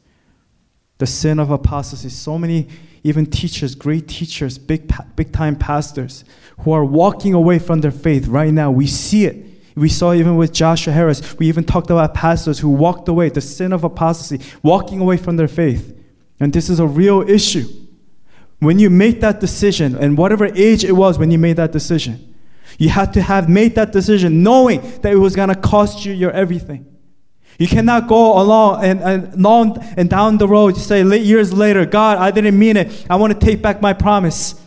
The 0.97 1.07
sin 1.07 1.39
of 1.39 1.51
apostasy, 1.51 2.09
so 2.09 2.37
many 2.37 2.67
even 3.03 3.25
teachers, 3.25 3.75
great 3.75 4.07
teachers, 4.07 4.57
big, 4.57 4.91
big 5.15 5.31
time 5.31 5.55
pastors 5.55 6.25
who 6.59 6.71
are 6.71 6.83
walking 6.83 7.33
away 7.33 7.59
from 7.59 7.81
their 7.81 7.91
faith 7.91 8.27
right 8.27 8.51
now. 8.51 8.71
We 8.71 8.87
see 8.87 9.25
it. 9.25 9.45
We 9.75 9.89
saw 9.89 10.13
even 10.13 10.37
with 10.37 10.53
Joshua 10.53 10.91
Harris, 10.91 11.37
we 11.37 11.47
even 11.47 11.63
talked 11.63 11.91
about 11.91 12.15
pastors 12.15 12.57
who 12.59 12.69
walked 12.69 13.07
away, 13.07 13.29
the 13.29 13.41
sin 13.41 13.71
of 13.71 13.83
apostasy, 13.83 14.43
walking 14.63 14.99
away 14.99 15.17
from 15.17 15.37
their 15.37 15.47
faith. 15.47 15.95
And 16.39 16.51
this 16.51 16.67
is 16.67 16.79
a 16.79 16.87
real 16.87 17.21
issue. 17.29 17.67
When 18.59 18.79
you 18.79 18.89
make 18.89 19.21
that 19.21 19.39
decision, 19.39 19.95
and 19.95 20.17
whatever 20.17 20.45
age 20.45 20.83
it 20.83 20.93
was 20.93 21.19
when 21.19 21.29
you 21.29 21.37
made 21.37 21.57
that 21.57 21.71
decision, 21.71 22.35
you 22.79 22.89
had 22.89 23.13
to 23.13 23.21
have 23.21 23.47
made 23.47 23.75
that 23.75 23.91
decision 23.91 24.41
knowing 24.41 24.81
that 25.01 25.13
it 25.13 25.17
was 25.17 25.35
going 25.35 25.49
to 25.49 25.55
cost 25.55 26.05
you 26.05 26.11
your 26.13 26.31
everything. 26.31 26.96
You 27.57 27.67
cannot 27.67 28.07
go 28.07 28.39
along 28.39 28.83
and, 28.83 29.01
and 29.01 29.41
long 29.41 29.79
and 29.97 30.09
down 30.09 30.37
the 30.37 30.47
road, 30.47 30.77
say 30.77 31.03
years 31.03 31.51
later, 31.51 31.85
God, 31.85 32.19
I 32.19 32.29
didn't 32.31 32.57
mean 32.57 32.77
it. 32.77 33.05
I 33.09 33.15
want 33.15 33.39
to 33.39 33.45
take 33.45 33.61
back 33.61 33.81
my 33.81 33.93
promise. 33.93 34.61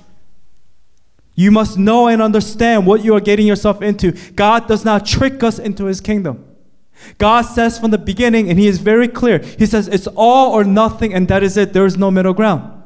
You 1.37 1.51
must 1.51 1.79
know 1.79 2.09
and 2.09 2.21
understand 2.21 2.87
what 2.87 3.05
you 3.05 3.15
are 3.15 3.21
getting 3.21 3.47
yourself 3.47 3.81
into. 3.81 4.13
God 4.33 4.67
does 4.67 4.85
not 4.85 5.07
trick 5.07 5.43
us 5.43 5.59
into 5.59 5.85
his 5.87 6.01
kingdom. 6.01 6.45
God 7.17 7.43
says 7.43 7.79
from 7.79 7.93
the 7.93 7.99
beginning, 7.99 8.51
and 8.51 8.59
he 8.59 8.67
is 8.67 8.79
very 8.79 9.09
clear, 9.09 9.39
he 9.39 9.67
says, 9.67 9.89
it's 9.89 10.07
all 10.09 10.53
or 10.53 10.65
nothing, 10.65 11.15
and 11.15 11.29
that 11.29 11.43
is 11.43 11.57
it. 11.57 11.73
There 11.73 11.87
is 11.87 11.97
no 11.97 12.11
middle 12.11 12.35
ground. 12.35 12.83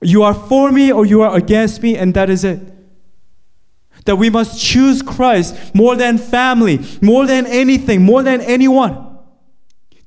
You 0.00 0.22
are 0.22 0.34
for 0.34 0.70
me 0.70 0.92
or 0.92 1.06
you 1.06 1.22
are 1.22 1.34
against 1.34 1.82
me, 1.82 1.96
and 1.96 2.14
that 2.14 2.30
is 2.30 2.44
it. 2.44 2.71
That 4.04 4.16
we 4.16 4.30
must 4.30 4.60
choose 4.60 5.02
Christ 5.02 5.74
more 5.74 5.94
than 5.96 6.18
family, 6.18 6.80
more 7.00 7.26
than 7.26 7.46
anything, 7.46 8.02
more 8.02 8.22
than 8.22 8.40
anyone. 8.40 9.11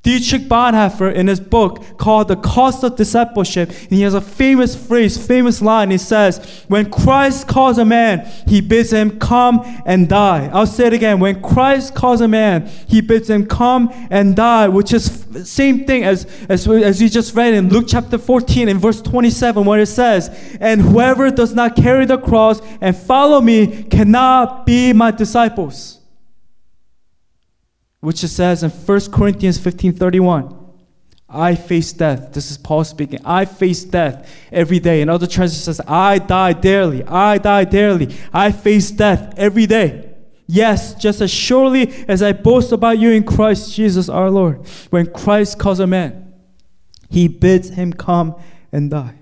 Dietrich 0.05 0.43
Bonhoeffer, 0.43 1.11
in 1.11 1.25
his 1.25 1.39
book 1.39 1.83
called 1.97 2.27
The 2.27 2.35
Cost 2.35 2.83
of 2.83 2.95
Discipleship, 2.95 3.69
and 3.69 3.89
he 3.89 4.03
has 4.03 4.13
a 4.13 4.21
famous 4.21 4.75
phrase, 4.75 5.17
famous 5.17 5.63
line. 5.63 5.89
He 5.89 5.97
says, 5.97 6.63
When 6.67 6.91
Christ 6.91 7.47
calls 7.47 7.79
a 7.79 7.85
man, 7.85 8.31
he 8.47 8.61
bids 8.61 8.93
him 8.93 9.17
come 9.17 9.61
and 9.83 10.07
die. 10.07 10.51
I'll 10.53 10.67
say 10.67 10.85
it 10.85 10.93
again. 10.93 11.19
When 11.19 11.41
Christ 11.41 11.95
calls 11.95 12.21
a 12.21 12.27
man, 12.27 12.67
he 12.87 13.01
bids 13.01 13.31
him 13.31 13.47
come 13.47 13.89
and 14.11 14.35
die, 14.35 14.67
which 14.67 14.93
is 14.93 15.25
the 15.25 15.43
same 15.43 15.87
thing 15.87 16.03
as, 16.03 16.25
as, 16.49 16.67
as 16.67 17.01
we 17.01 17.09
just 17.09 17.33
read 17.33 17.55
in 17.55 17.69
Luke 17.69 17.85
chapter 17.87 18.19
14 18.19 18.69
and 18.69 18.79
verse 18.79 19.01
27, 19.01 19.65
where 19.65 19.79
it 19.79 19.87
says, 19.87 20.29
And 20.61 20.81
whoever 20.81 21.31
does 21.31 21.55
not 21.55 21.75
carry 21.75 22.05
the 22.05 22.19
cross 22.19 22.61
and 22.79 22.95
follow 22.95 23.41
me 23.41 23.85
cannot 23.85 24.67
be 24.67 24.93
my 24.93 25.09
disciples 25.09 25.94
which 28.05 28.23
it 28.23 28.29
says 28.29 28.63
in 28.63 28.69
1 28.69 29.11
Corinthians 29.11 29.57
15 29.57 29.93
31. 29.93 30.65
I 31.27 31.55
face 31.55 31.91
death. 31.91 32.33
This 32.33 32.51
is 32.51 32.57
Paul 32.57 32.83
speaking. 32.83 33.19
I 33.25 33.45
face 33.45 33.83
death 33.83 34.31
every 34.51 34.79
day. 34.79 35.01
In 35.01 35.09
other 35.09 35.27
translations, 35.27 35.65
says, 35.65 35.81
I 35.87 36.19
die 36.19 36.53
daily. 36.53 37.03
I 37.03 37.39
die 37.39 37.65
daily. 37.65 38.15
I 38.31 38.51
face 38.51 38.91
death 38.91 39.33
every 39.35 39.65
day. 39.65 40.13
Yes, 40.47 40.93
just 40.93 41.21
as 41.21 41.31
surely 41.31 42.05
as 42.07 42.21
I 42.21 42.31
boast 42.31 42.71
about 42.71 42.99
you 42.99 43.11
in 43.11 43.23
Christ 43.23 43.73
Jesus 43.73 44.07
our 44.07 44.29
Lord. 44.29 44.65
When 44.91 45.11
Christ 45.11 45.57
calls 45.57 45.79
a 45.79 45.87
man, 45.87 46.33
he 47.09 47.27
bids 47.27 47.69
him 47.69 47.91
come 47.91 48.35
and 48.71 48.91
die. 48.91 49.15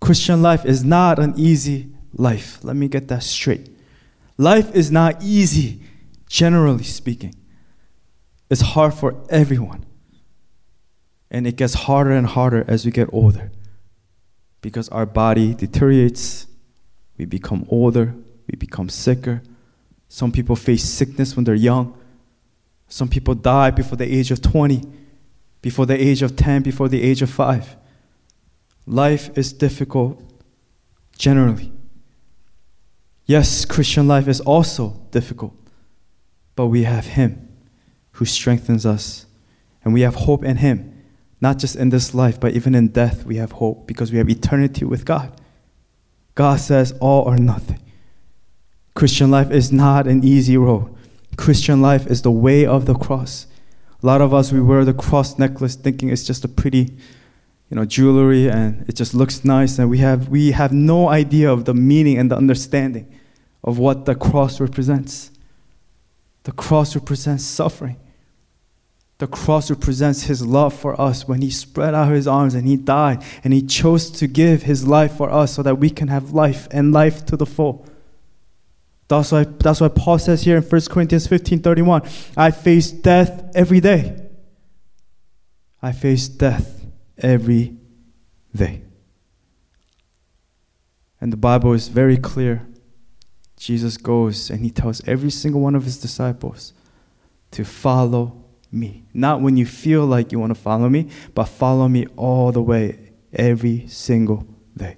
Christian 0.00 0.42
life 0.42 0.66
is 0.66 0.84
not 0.84 1.18
an 1.18 1.32
easy 1.36 1.88
life. 2.12 2.62
Let 2.62 2.76
me 2.76 2.86
get 2.88 3.08
that 3.08 3.22
straight. 3.22 3.70
Life 4.36 4.74
is 4.74 4.92
not 4.92 5.22
easy, 5.22 5.80
generally 6.28 6.84
speaking. 6.84 7.34
It's 8.50 8.60
hard 8.62 8.94
for 8.94 9.22
everyone. 9.28 9.84
And 11.30 11.46
it 11.46 11.56
gets 11.56 11.74
harder 11.74 12.12
and 12.12 12.26
harder 12.26 12.64
as 12.66 12.86
we 12.86 12.90
get 12.90 13.08
older 13.12 13.50
because 14.60 14.88
our 14.88 15.06
body 15.06 15.54
deteriorates, 15.54 16.46
we 17.16 17.24
become 17.24 17.66
older, 17.68 18.14
we 18.50 18.56
become 18.56 18.88
sicker. 18.88 19.42
Some 20.08 20.32
people 20.32 20.56
face 20.56 20.84
sickness 20.84 21.36
when 21.36 21.44
they're 21.44 21.54
young. 21.54 21.96
Some 22.88 23.08
people 23.08 23.34
die 23.34 23.70
before 23.70 23.96
the 23.96 24.10
age 24.10 24.30
of 24.30 24.40
20, 24.40 24.82
before 25.60 25.84
the 25.84 26.00
age 26.00 26.22
of 26.22 26.34
10, 26.34 26.62
before 26.62 26.88
the 26.88 27.02
age 27.02 27.20
of 27.20 27.28
5. 27.28 27.76
Life 28.86 29.36
is 29.36 29.52
difficult 29.52 30.22
generally. 31.18 31.72
Yes, 33.26 33.66
Christian 33.66 34.08
life 34.08 34.26
is 34.26 34.40
also 34.40 35.02
difficult, 35.10 35.54
but 36.56 36.68
we 36.68 36.84
have 36.84 37.04
Him 37.08 37.47
who 38.18 38.24
strengthens 38.24 38.84
us. 38.84 39.26
And 39.84 39.94
we 39.94 40.00
have 40.00 40.16
hope 40.16 40.44
in 40.44 40.56
Him, 40.56 41.04
not 41.40 41.58
just 41.58 41.76
in 41.76 41.90
this 41.90 42.14
life, 42.14 42.40
but 42.40 42.52
even 42.52 42.74
in 42.74 42.88
death, 42.88 43.24
we 43.24 43.36
have 43.36 43.52
hope 43.52 43.86
because 43.86 44.10
we 44.10 44.18
have 44.18 44.28
eternity 44.28 44.84
with 44.84 45.04
God. 45.04 45.40
God 46.34 46.58
says 46.58 46.92
all 47.00 47.22
or 47.22 47.36
nothing. 47.36 47.80
Christian 48.94 49.30
life 49.30 49.52
is 49.52 49.70
not 49.70 50.08
an 50.08 50.24
easy 50.24 50.56
road. 50.56 50.92
Christian 51.36 51.80
life 51.80 52.08
is 52.08 52.22
the 52.22 52.32
way 52.32 52.66
of 52.66 52.86
the 52.86 52.94
cross. 52.94 53.46
A 54.02 54.06
lot 54.06 54.20
of 54.20 54.34
us, 54.34 54.50
we 54.50 54.60
wear 54.60 54.84
the 54.84 54.92
cross 54.92 55.38
necklace 55.38 55.76
thinking 55.76 56.08
it's 56.08 56.24
just 56.24 56.44
a 56.44 56.48
pretty, 56.48 56.96
you 57.70 57.76
know, 57.76 57.84
jewelry 57.84 58.50
and 58.50 58.84
it 58.88 58.96
just 58.96 59.14
looks 59.14 59.44
nice 59.44 59.78
and 59.78 59.88
we 59.88 59.98
have 59.98 60.28
we 60.28 60.50
have 60.50 60.72
no 60.72 61.08
idea 61.08 61.52
of 61.52 61.66
the 61.66 61.74
meaning 61.74 62.18
and 62.18 62.32
the 62.32 62.36
understanding 62.36 63.06
of 63.62 63.78
what 63.78 64.06
the 64.06 64.16
cross 64.16 64.58
represents. 64.58 65.30
The 66.42 66.52
cross 66.52 66.96
represents 66.96 67.44
suffering. 67.44 67.98
The 69.18 69.26
cross 69.26 69.68
represents 69.68 70.22
his 70.22 70.46
love 70.46 70.72
for 70.72 70.98
us 71.00 71.26
when 71.26 71.42
he 71.42 71.50
spread 71.50 71.92
out 71.92 72.12
his 72.12 72.28
arms 72.28 72.54
and 72.54 72.66
he 72.66 72.76
died 72.76 73.24
and 73.42 73.52
he 73.52 73.62
chose 73.62 74.10
to 74.12 74.28
give 74.28 74.62
his 74.62 74.86
life 74.86 75.16
for 75.16 75.28
us 75.28 75.54
so 75.54 75.62
that 75.64 75.78
we 75.78 75.90
can 75.90 76.06
have 76.06 76.30
life 76.30 76.68
and 76.70 76.92
life 76.92 77.26
to 77.26 77.36
the 77.36 77.46
full. 77.46 77.84
That's 79.08 79.32
why, 79.32 79.44
that's 79.44 79.80
why 79.80 79.88
Paul 79.88 80.20
says 80.20 80.42
here 80.42 80.56
in 80.56 80.62
1 80.62 80.80
Corinthians 80.88 81.26
15 81.26 81.60
31, 81.60 82.02
I 82.36 82.52
face 82.52 82.92
death 82.92 83.50
every 83.56 83.80
day. 83.80 84.24
I 85.82 85.92
face 85.92 86.28
death 86.28 86.86
every 87.18 87.76
day. 88.54 88.82
And 91.20 91.32
the 91.32 91.36
Bible 91.36 91.72
is 91.72 91.88
very 91.88 92.16
clear. 92.16 92.66
Jesus 93.56 93.96
goes 93.96 94.50
and 94.50 94.60
he 94.60 94.70
tells 94.70 95.02
every 95.08 95.30
single 95.30 95.60
one 95.60 95.74
of 95.74 95.82
his 95.82 95.98
disciples 95.98 96.72
to 97.50 97.64
follow 97.64 98.44
me. 98.70 99.04
Not 99.14 99.40
when 99.40 99.56
you 99.56 99.66
feel 99.66 100.06
like 100.06 100.32
you 100.32 100.38
want 100.38 100.54
to 100.54 100.60
follow 100.60 100.88
me, 100.88 101.10
but 101.34 101.44
follow 101.44 101.88
me 101.88 102.06
all 102.16 102.52
the 102.52 102.62
way, 102.62 103.12
every 103.32 103.86
single 103.88 104.46
day. 104.76 104.96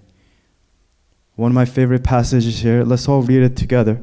One 1.37 1.53
of 1.53 1.55
my 1.55 1.65
favorite 1.65 2.05
passages 2.05 2.61
here, 2.61 2.85
let's 2.85 3.09
all 3.09 3.23
read 3.23 3.43
it 3.43 3.57
together. 3.57 4.03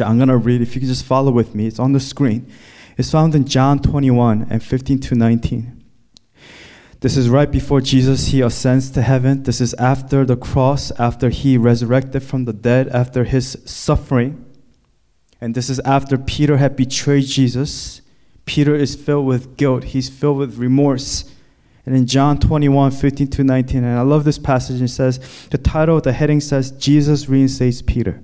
I'm 0.00 0.16
going 0.16 0.28
to 0.28 0.36
read, 0.36 0.62
if 0.62 0.74
you 0.74 0.80
could 0.80 0.88
just 0.88 1.04
follow 1.04 1.30
with 1.30 1.54
me, 1.54 1.66
it's 1.66 1.78
on 1.78 1.92
the 1.92 2.00
screen. 2.00 2.50
It's 2.96 3.10
found 3.10 3.34
in 3.34 3.46
John 3.46 3.78
21 3.78 4.46
and 4.50 4.62
15 4.62 5.00
to 5.00 5.14
19. 5.14 5.84
This 7.00 7.16
is 7.16 7.28
right 7.28 7.50
before 7.50 7.80
Jesus 7.80 8.28
he 8.28 8.42
ascends 8.42 8.90
to 8.92 9.02
heaven. 9.02 9.42
This 9.42 9.60
is 9.60 9.74
after 9.74 10.24
the 10.24 10.36
cross, 10.36 10.92
after 11.00 11.30
he 11.30 11.58
resurrected 11.58 12.22
from 12.22 12.44
the 12.44 12.52
dead, 12.52 12.88
after 12.88 13.24
his 13.24 13.58
suffering. 13.64 14.44
And 15.40 15.54
this 15.54 15.68
is 15.68 15.80
after 15.80 16.16
Peter 16.16 16.58
had 16.58 16.76
betrayed 16.76 17.24
Jesus 17.24 18.01
Peter 18.44 18.74
is 18.74 18.94
filled 18.94 19.26
with 19.26 19.56
guilt, 19.56 19.84
he's 19.84 20.08
filled 20.08 20.38
with 20.38 20.56
remorse. 20.56 21.24
And 21.84 21.96
in 21.96 22.06
John 22.06 22.38
21, 22.38 22.92
15 22.92 23.26
to 23.28 23.44
19, 23.44 23.82
and 23.82 23.98
I 23.98 24.02
love 24.02 24.24
this 24.24 24.38
passage, 24.38 24.80
it 24.80 24.88
says, 24.88 25.48
the 25.50 25.58
title 25.58 26.00
the 26.00 26.12
heading 26.12 26.40
says, 26.40 26.70
Jesus 26.70 27.28
reinstates 27.28 27.82
Peter. 27.82 28.22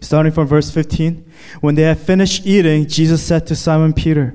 Starting 0.00 0.32
from 0.32 0.46
verse 0.46 0.70
15, 0.70 1.30
when 1.60 1.74
they 1.76 1.82
had 1.82 1.98
finished 1.98 2.46
eating, 2.46 2.86
Jesus 2.86 3.22
said 3.22 3.46
to 3.46 3.56
Simon 3.56 3.92
Peter, 3.92 4.34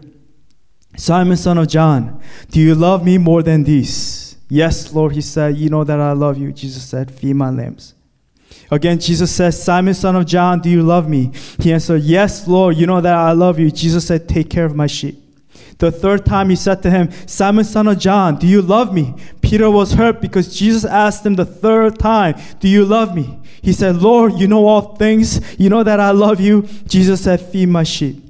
Simon, 0.96 1.38
son 1.38 1.58
of 1.58 1.68
John, 1.68 2.22
do 2.50 2.60
you 2.60 2.76
love 2.76 3.06
me 3.06 3.18
more 3.18 3.44
than 3.44 3.64
these? 3.64 4.30
Yes, 4.50 4.94
Lord, 4.94 5.14
he 5.14 5.22
said, 5.22 5.58
You 5.58 5.70
know 5.70 5.84
that 5.84 6.00
I 6.00 6.12
love 6.14 6.38
you. 6.38 6.52
Jesus 6.52 6.84
said, 6.84 7.12
Feed 7.12 7.36
my 7.36 7.52
lambs. 7.52 7.94
Again, 8.72 9.00
Jesus 9.00 9.36
says, 9.36 9.62
Simon, 9.62 9.94
son 9.94 10.16
of 10.16 10.26
John, 10.26 10.60
do 10.60 10.70
you 10.70 10.84
love 10.84 11.10
me? 11.10 11.32
He 11.60 11.74
answered, 11.74 12.04
Yes, 12.04 12.48
Lord, 12.48 12.78
you 12.78 12.86
know 12.86 13.02
that 13.02 13.16
I 13.16 13.32
love 13.32 13.60
you. 13.60 13.72
Jesus 13.72 14.08
said, 14.08 14.30
Take 14.30 14.50
care 14.50 14.66
of 14.66 14.76
my 14.76 14.88
sheep. 14.88 15.18
The 15.80 15.92
third 15.92 16.26
time 16.26 16.50
he 16.50 16.58
said 16.58 16.84
to 16.84 16.92
him, 16.92 17.10
Simon, 17.26 17.64
son 17.64 17.88
of 17.88 17.98
John, 17.98 18.38
do 18.38 18.46
you 18.46 18.62
love 18.62 18.94
me? 18.94 19.16
Peter 19.42 19.72
was 19.72 19.94
hurt 19.94 20.22
because 20.22 20.56
Jesus 20.56 20.84
asked 20.84 21.26
him 21.26 21.36
the 21.36 21.46
third 21.46 21.98
time, 21.98 22.36
Do 22.60 22.68
you 22.68 22.86
love 22.86 23.16
me? 23.16 23.40
He 23.62 23.74
said, 23.74 23.96
Lord, 23.96 24.34
you 24.34 24.48
know 24.48 24.68
all 24.68 24.96
things. 24.96 25.40
You 25.60 25.70
know 25.70 25.84
that 25.84 26.00
I 26.00 26.12
love 26.12 26.40
you. 26.40 26.64
Jesus 26.86 27.24
said, 27.24 27.40
Feed 27.40 27.70
my 27.70 27.84
sheep. 27.84 28.24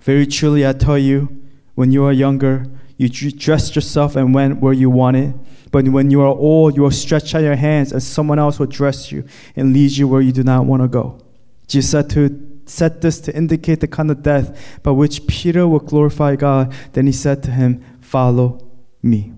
Very 0.00 0.26
truly, 0.26 0.66
I 0.66 0.72
tell 0.72 0.98
you, 0.98 1.42
when 1.74 1.92
you 1.92 2.02
were 2.02 2.12
younger, 2.12 2.66
you 2.96 3.08
dressed 3.08 3.76
yourself 3.76 4.16
and 4.16 4.34
went 4.34 4.60
where 4.60 4.72
you 4.72 4.88
wanted. 4.88 5.38
But 5.72 5.88
when 5.88 6.10
you 6.10 6.20
are 6.20 6.26
old, 6.26 6.76
you 6.76 6.82
will 6.82 6.90
stretch 6.90 7.34
out 7.34 7.42
your 7.42 7.56
hands, 7.56 7.92
and 7.92 8.02
someone 8.02 8.38
else 8.38 8.58
will 8.58 8.66
dress 8.66 9.10
you 9.10 9.24
and 9.56 9.72
lead 9.72 9.92
you 9.92 10.06
where 10.08 10.20
you 10.20 10.32
do 10.32 10.42
not 10.42 10.64
want 10.64 10.82
to 10.82 10.88
go. 10.88 11.20
Jesus 11.66 11.90
said 11.90 12.10
to 12.10 12.56
said 12.66 13.00
this 13.00 13.20
to 13.20 13.36
indicate 13.36 13.80
the 13.80 13.86
kind 13.86 14.10
of 14.10 14.22
death 14.22 14.80
by 14.82 14.90
which 14.90 15.26
Peter 15.26 15.66
will 15.68 15.78
glorify 15.78 16.34
God. 16.36 16.74
Then 16.92 17.06
he 17.06 17.12
said 17.12 17.42
to 17.44 17.50
him, 17.52 17.82
Follow 18.00 18.68
me. 19.02 19.32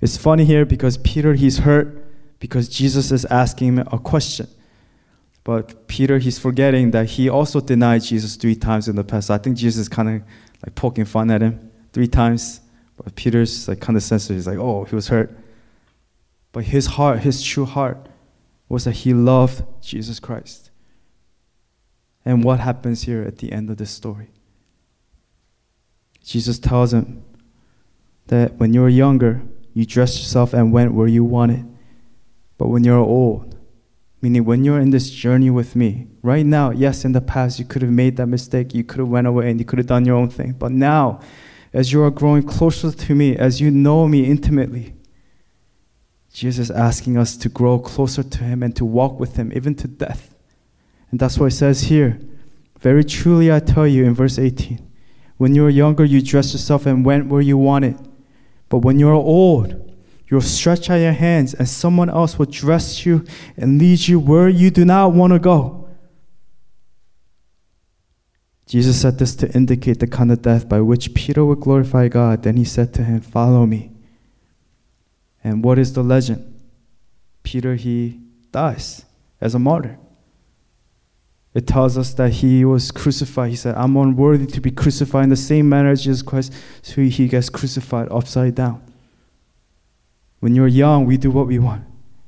It's 0.00 0.16
funny 0.16 0.44
here 0.44 0.64
because 0.64 0.96
Peter, 0.98 1.34
he's 1.34 1.58
hurt 1.58 2.04
because 2.38 2.68
Jesus 2.68 3.12
is 3.12 3.26
asking 3.26 3.68
him 3.68 3.78
a 3.78 3.98
question. 3.98 4.48
But 5.44 5.88
Peter, 5.88 6.18
he's 6.18 6.38
forgetting 6.38 6.90
that 6.92 7.06
he 7.10 7.28
also 7.28 7.60
denied 7.60 8.02
Jesus 8.02 8.36
three 8.36 8.54
times 8.54 8.88
in 8.88 8.96
the 8.96 9.04
past. 9.04 9.30
I 9.30 9.38
think 9.38 9.56
Jesus 9.56 9.82
is 9.82 9.88
kind 9.88 10.08
of 10.08 10.22
like 10.64 10.74
poking 10.74 11.04
fun 11.04 11.30
at 11.30 11.42
him 11.42 11.70
three 11.92 12.08
times. 12.08 12.60
But 12.96 13.14
Peter's 13.14 13.68
like 13.68 13.80
kind 13.80 13.96
of 13.96 14.02
sensitive. 14.02 14.36
He's 14.36 14.46
like, 14.46 14.58
oh, 14.58 14.84
he 14.84 14.94
was 14.94 15.08
hurt. 15.08 15.36
But 16.52 16.64
his 16.64 16.86
heart, 16.86 17.20
his 17.20 17.42
true 17.42 17.64
heart, 17.64 18.08
was 18.68 18.84
that 18.84 18.92
he 18.92 19.14
loved 19.14 19.64
Jesus 19.82 20.20
Christ. 20.20 20.70
And 22.24 22.44
what 22.44 22.60
happens 22.60 23.02
here 23.02 23.22
at 23.22 23.38
the 23.38 23.52
end 23.52 23.70
of 23.70 23.76
this 23.76 23.90
story? 23.90 24.30
Jesus 26.24 26.58
tells 26.58 26.92
him 26.92 27.24
that 28.26 28.56
when 28.56 28.74
you 28.74 28.80
were 28.80 28.88
younger, 28.88 29.42
you 29.72 29.86
dressed 29.86 30.18
yourself 30.18 30.52
and 30.52 30.72
went 30.72 30.94
where 30.94 31.08
you 31.08 31.24
wanted. 31.24 31.66
But 32.58 32.68
when 32.68 32.84
you're 32.84 32.98
old, 32.98 33.56
meaning 34.20 34.44
when 34.44 34.64
you're 34.64 34.80
in 34.80 34.90
this 34.90 35.10
journey 35.10 35.50
with 35.50 35.74
me, 35.74 36.08
right 36.22 36.44
now, 36.44 36.70
yes, 36.70 37.04
in 37.04 37.12
the 37.12 37.20
past 37.20 37.58
you 37.58 37.64
could 37.64 37.82
have 37.82 37.90
made 37.90 38.16
that 38.16 38.26
mistake, 38.26 38.74
you 38.74 38.84
could 38.84 38.98
have 38.98 39.08
went 39.08 39.26
away 39.26 39.50
and 39.50 39.58
you 39.58 39.64
could 39.64 39.78
have 39.78 39.86
done 39.86 40.04
your 40.04 40.16
own 40.16 40.28
thing. 40.28 40.52
But 40.52 40.72
now, 40.72 41.20
as 41.72 41.92
you 41.92 42.02
are 42.02 42.10
growing 42.10 42.42
closer 42.42 42.92
to 42.92 43.14
me, 43.14 43.36
as 43.36 43.60
you 43.60 43.70
know 43.70 44.06
me 44.06 44.26
intimately, 44.26 44.94
Jesus 46.32 46.70
is 46.70 46.76
asking 46.76 47.16
us 47.16 47.36
to 47.36 47.48
grow 47.48 47.78
closer 47.78 48.22
to 48.22 48.44
Him 48.44 48.62
and 48.62 48.74
to 48.76 48.84
walk 48.84 49.18
with 49.18 49.36
Him, 49.36 49.52
even 49.54 49.74
to 49.76 49.88
death. 49.88 50.34
And 51.10 51.18
that's 51.18 51.38
what 51.38 51.46
it 51.46 51.56
says 51.56 51.82
here. 51.82 52.20
Very 52.78 53.04
truly, 53.04 53.52
I 53.52 53.60
tell 53.60 53.86
you 53.86 54.04
in 54.04 54.14
verse 54.14 54.38
18 54.38 54.86
when 55.40 55.54
you 55.54 55.62
were 55.62 55.70
younger, 55.70 56.04
you 56.04 56.20
dressed 56.20 56.52
yourself 56.52 56.84
and 56.84 57.02
went 57.02 57.28
where 57.28 57.40
you 57.40 57.56
wanted. 57.56 57.96
But 58.68 58.80
when 58.80 58.98
you 58.98 59.08
are 59.08 59.14
old, 59.14 59.90
you'll 60.28 60.42
stretch 60.42 60.90
out 60.90 60.96
your 60.96 61.12
hands, 61.12 61.54
and 61.54 61.66
someone 61.66 62.10
else 62.10 62.38
will 62.38 62.44
dress 62.44 63.06
you 63.06 63.24
and 63.56 63.78
lead 63.78 64.06
you 64.06 64.20
where 64.20 64.50
you 64.50 64.70
do 64.70 64.84
not 64.84 65.14
want 65.14 65.32
to 65.32 65.38
go. 65.38 65.88
Jesus 68.66 69.00
said 69.00 69.18
this 69.18 69.34
to 69.36 69.50
indicate 69.52 69.98
the 69.98 70.06
kind 70.06 70.30
of 70.30 70.42
death 70.42 70.68
by 70.68 70.82
which 70.82 71.14
Peter 71.14 71.42
would 71.42 71.60
glorify 71.60 72.08
God. 72.08 72.42
Then 72.42 72.58
he 72.58 72.64
said 72.66 72.92
to 72.94 73.04
him, 73.04 73.22
Follow 73.22 73.64
me. 73.64 73.89
And 75.42 75.64
what 75.64 75.78
is 75.78 75.92
the 75.92 76.02
legend? 76.02 76.60
Peter, 77.42 77.74
he 77.74 78.20
dies 78.52 79.04
as 79.40 79.54
a 79.54 79.58
martyr. 79.58 79.98
It 81.52 81.66
tells 81.66 81.98
us 81.98 82.14
that 82.14 82.30
he 82.34 82.64
was 82.64 82.90
crucified. 82.92 83.50
He 83.50 83.56
said, 83.56 83.74
I'm 83.74 83.96
unworthy 83.96 84.46
to 84.46 84.60
be 84.60 84.70
crucified 84.70 85.24
in 85.24 85.30
the 85.30 85.36
same 85.36 85.68
manner 85.68 85.90
as 85.90 86.04
Jesus 86.04 86.22
Christ, 86.22 86.52
so 86.82 87.00
he 87.02 87.26
gets 87.26 87.48
crucified 87.48 88.08
upside 88.10 88.54
down. 88.54 88.82
When 90.38 90.54
you're 90.54 90.68
young, 90.68 91.06
we 91.06 91.16
do 91.16 91.30
what 91.30 91.46
we 91.46 91.58
want. 91.58 91.84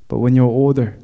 But 0.07 0.19
when 0.19 0.35
you're 0.35 0.45
older, 0.45 0.97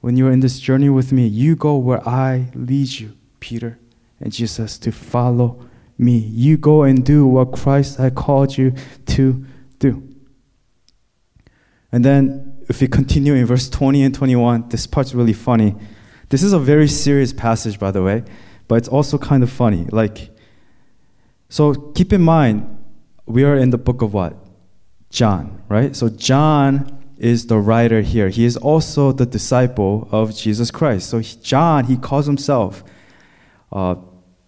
when 0.00 0.16
you're 0.16 0.30
in 0.30 0.40
this 0.40 0.60
journey 0.60 0.88
with 0.88 1.12
me, 1.12 1.26
you 1.26 1.56
go 1.56 1.76
where 1.76 2.06
I 2.08 2.46
lead 2.54 2.88
you, 3.00 3.16
Peter. 3.40 3.78
And 4.20 4.32
Jesus 4.32 4.78
to 4.78 4.92
follow 4.92 5.68
me. 5.98 6.16
You 6.16 6.56
go 6.56 6.84
and 6.84 7.04
do 7.04 7.26
what 7.26 7.52
Christ 7.52 7.98
had 7.98 8.14
called 8.14 8.56
you 8.56 8.72
to 9.06 9.44
do. 9.80 10.11
And 11.92 12.04
then 12.04 12.64
if 12.68 12.80
we 12.80 12.88
continue 12.88 13.34
in 13.34 13.44
verse 13.44 13.68
20 13.68 14.02
and 14.02 14.14
21, 14.14 14.70
this 14.70 14.86
part's 14.86 15.14
really 15.14 15.34
funny. 15.34 15.76
This 16.30 16.42
is 16.42 16.54
a 16.54 16.58
very 16.58 16.88
serious 16.88 17.32
passage, 17.32 17.78
by 17.78 17.90
the 17.90 18.02
way, 18.02 18.24
but 18.66 18.76
it's 18.76 18.88
also 18.88 19.18
kind 19.18 19.42
of 19.42 19.50
funny. 19.50 19.86
Like, 19.92 20.30
so 21.50 21.74
keep 21.74 22.12
in 22.12 22.22
mind, 22.22 22.78
we 23.26 23.44
are 23.44 23.56
in 23.56 23.70
the 23.70 23.78
book 23.78 24.00
of 24.00 24.14
what? 24.14 24.34
John, 25.10 25.62
right? 25.68 25.94
So 25.94 26.08
John 26.08 26.98
is 27.18 27.46
the 27.46 27.58
writer 27.58 28.00
here. 28.00 28.30
He 28.30 28.46
is 28.46 28.56
also 28.56 29.12
the 29.12 29.26
disciple 29.26 30.08
of 30.10 30.34
Jesus 30.34 30.70
Christ. 30.70 31.10
So 31.10 31.20
John, 31.20 31.84
he 31.84 31.98
calls 31.98 32.24
himself 32.24 32.82
uh, 33.70 33.96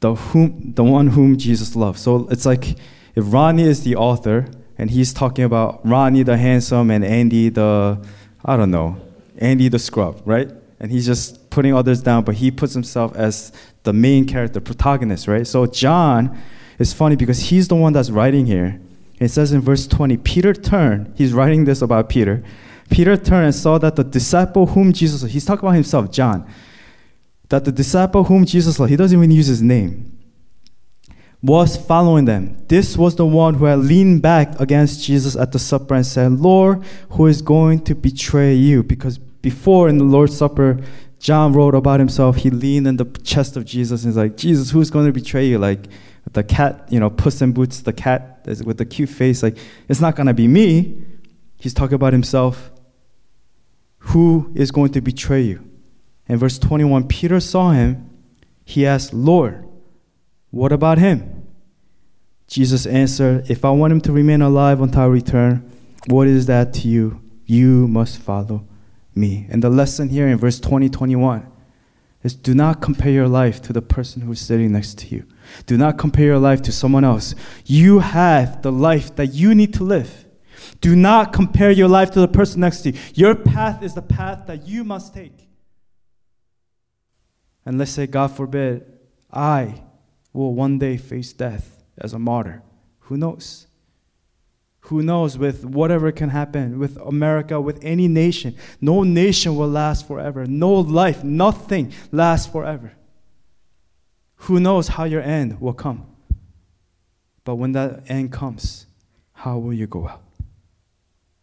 the 0.01 0.15
whom, 0.15 0.73
the 0.75 0.83
one 0.83 1.09
whom 1.09 1.37
Jesus 1.37 1.77
loves. 1.77 2.01
So 2.01 2.27
it's 2.31 2.47
like 2.47 2.79
if 3.15 3.33
Ronnie 3.33 3.63
is 3.63 3.85
the 3.85 3.97
author, 3.97 4.47
and 4.79 4.91
he's 4.91 5.13
talking 5.13 5.45
about 5.45 5.81
Ronnie 5.87 6.23
the 6.23 6.37
handsome 6.37 6.91
and 6.91 7.05
Andy 7.05 7.49
the, 7.49 7.99
I 8.45 8.57
don't 8.57 8.71
know, 8.71 9.01
Andy 9.39 9.69
the 9.69 9.79
scrub, 9.79 10.21
right? 10.25 10.51
And 10.81 10.91
he's 10.91 11.07
just 11.07 11.51
putting 11.51 11.75
others 11.75 12.03
down, 12.03 12.25
but 12.25 12.37
he 12.37 12.51
puts 12.51 12.75
himself 12.75 13.15
as 13.17 13.53
the 13.85 13.93
main 13.93 14.27
character, 14.27 14.61
protagonist, 14.61 15.29
right? 15.29 15.47
So 15.47 15.67
John 15.67 16.37
is 16.79 16.93
funny 16.93 17.17
because 17.17 17.51
he's 17.51 17.69
the 17.69 17.77
one 17.77 17.93
that's 17.93 18.11
writing 18.11 18.47
here. 18.47 18.81
It 19.21 19.29
says 19.29 19.53
in 19.53 19.61
verse 19.61 19.87
20, 19.87 20.17
Peter 20.19 20.53
turned, 20.53 21.15
he's 21.17 21.33
writing 21.33 21.65
this 21.65 21.81
about 21.81 22.09
Peter. 22.09 22.43
Peter 22.91 23.17
turned 23.17 23.47
and 23.47 23.55
saw 23.55 23.79
that 23.79 23.97
the 23.97 24.05
disciple 24.05 24.67
whom 24.67 24.93
Jesus, 24.93 25.23
he's 25.31 25.45
talking 25.45 25.65
about 25.65 25.75
himself, 25.75 26.11
John, 26.11 26.47
that 27.49 27.65
the 27.65 27.73
disciple 27.73 28.25
whom 28.25 28.45
Jesus 28.45 28.79
loved, 28.79 28.91
he 28.91 28.97
doesn't 28.97 29.17
even 29.17 29.31
use 29.31 29.47
his 29.47 29.63
name, 29.63 30.14
was 31.45 31.77
following 31.77 32.25
them. 32.25 32.57
This 32.69 32.97
was 32.97 33.17
the 33.17 33.27
one 33.27 33.53
who 33.53 33.67
had 33.67 33.81
leaned 33.81 34.23
back 34.23 34.59
against 34.59 35.05
Jesus 35.05 35.37
at 35.37 35.53
the 35.53 35.59
supper 35.59 35.95
and 35.95 36.07
said, 36.07 36.33
Lord, 36.41 36.83
who 37.11 37.27
is 37.27 37.43
going 37.43 37.81
to 37.85 37.95
betray 37.95 38.55
you? 38.55 38.83
Because 38.83 39.19
before 39.19 39.91
in 39.91 39.99
the 39.99 40.05
Lord's 40.05 40.35
Supper, 40.35 40.81
John 41.19 41.53
wrote 41.53 41.75
about 41.75 42.01
himself, 42.01 42.37
he 42.37 42.49
leaned 42.49 42.87
in 42.87 42.97
the 42.97 43.05
chest 43.23 43.59
of 43.59 43.67
Jesus 43.67 44.05
and 44.05 44.13
he's 44.13 44.17
like, 44.17 44.39
Jesus, 44.39 44.71
who's 44.71 44.89
going 44.91 45.05
to 45.05 45.13
betray 45.13 45.47
you? 45.47 45.59
Like 45.59 45.81
the 46.33 46.43
cat, 46.43 46.87
you 46.89 46.99
know, 46.99 47.11
Puss 47.11 47.43
in 47.43 47.53
Boots, 47.53 47.83
the 47.83 47.93
cat 47.93 48.41
with 48.65 48.79
the 48.79 48.87
cute 48.87 49.11
face, 49.11 49.43
like, 49.43 49.59
it's 49.87 50.01
not 50.01 50.17
going 50.17 50.29
to 50.29 50.35
be 50.35 50.49
me. 50.49 51.05
He's 51.59 51.75
talking 51.75 51.95
about 51.95 52.15
himself. 52.15 52.71
Who 53.99 54.51
is 54.55 54.71
going 54.71 54.93
to 54.93 55.03
betray 55.03 55.43
you? 55.43 55.71
In 56.27 56.39
verse 56.39 56.59
21, 56.59 57.07
Peter 57.07 57.39
saw 57.39 57.73
him. 57.73 58.09
He 58.65 58.87
asked, 58.87 59.13
Lord, 59.13 59.69
what 60.51 60.73
about 60.73 60.97
him? 60.97 61.34
Jesus 62.55 62.87
answered, 62.87 63.51
If 63.51 63.65
I 63.65 63.71
want 63.71 63.93
him 63.93 64.01
to 64.03 64.13
remain 64.13 64.41
alive 64.41 64.81
until 64.81 65.01
I 65.01 65.07
return, 65.07 65.69
what 66.07 66.29
is 66.29 66.47
that 66.47 66.73
to 66.75 66.89
you? 66.89 67.21
You 67.47 67.89
must 67.89 68.19
follow 68.19 68.65
me. 69.13 69.49
And 69.51 69.61
the 69.61 69.69
lesson 69.69 70.09
here 70.09 70.29
in 70.29 70.39
verse 70.39 70.61
20, 70.61 70.89
21 70.89 71.51
is 72.23 72.37
do 72.37 72.55
not 72.55 72.81
compare 72.81 73.11
your 73.11 73.27
life 73.27 73.61
to 73.63 73.73
the 73.73 73.83
person 73.83 74.23
who's 74.23 74.41
sitting 74.41 74.71
next 74.71 74.99
to 74.99 75.09
you. 75.09 75.27
Do 75.67 75.77
not 75.77 75.99
compare 75.99 76.27
your 76.27 76.39
life 76.39 76.63
to 76.63 76.71
someone 76.71 77.03
else. 77.03 77.35
You 77.67 77.99
have 77.99 78.63
the 78.63 78.71
life 78.71 79.17
that 79.17 79.35
you 79.35 79.53
need 79.53 79.75
to 79.75 79.83
live. 79.83 80.25
Do 80.81 80.95
not 80.95 81.33
compare 81.33 81.73
your 81.73 81.89
life 81.89 82.13
to 82.13 82.21
the 82.21 82.29
person 82.29 82.61
next 82.61 82.83
to 82.83 82.93
you. 82.93 82.99
Your 83.15 83.35
path 83.35 83.83
is 83.83 83.95
the 83.95 84.03
path 84.03 84.47
that 84.47 84.65
you 84.65 84.85
must 84.85 85.13
take. 85.13 85.49
And 87.67 87.79
let's 87.79 87.91
say, 87.91 88.07
God 88.07 88.29
forbid, 88.29 88.87
I 89.33 89.83
will 90.33 90.55
one 90.55 90.79
day 90.79 90.97
face 90.99 91.33
death 91.33 91.74
as 91.99 92.13
a 92.13 92.19
martyr. 92.19 92.63
Who 93.01 93.17
knows? 93.17 93.67
Who 94.89 95.03
knows 95.03 95.39
with 95.39 95.65
whatever 95.65 96.13
can 96.13 96.29
happen 96.29 96.79
with 96.79 96.99
America, 96.99 97.61
with 97.61 97.83
any 97.83 98.07
nation? 98.07 98.55
No 98.81 99.03
nation 99.03 99.57
will 99.57 99.69
last 99.69 100.07
forever. 100.07 100.45
No 100.47 100.73
life, 100.75 101.25
nothing 101.25 101.93
lasts 102.13 102.47
forever. 102.47 102.93
Who 104.37 104.61
knows 104.61 104.89
how 104.89 105.05
your 105.05 105.23
end 105.23 105.61
will 105.61 105.73
come? 105.73 106.07
But 107.45 107.57
when 107.57 107.73
that 107.73 108.05
end 108.09 108.33
comes, 108.33 108.87
how 109.33 109.59
will 109.59 109.73
you 109.73 109.87
go 109.87 110.07
out? 110.07 110.23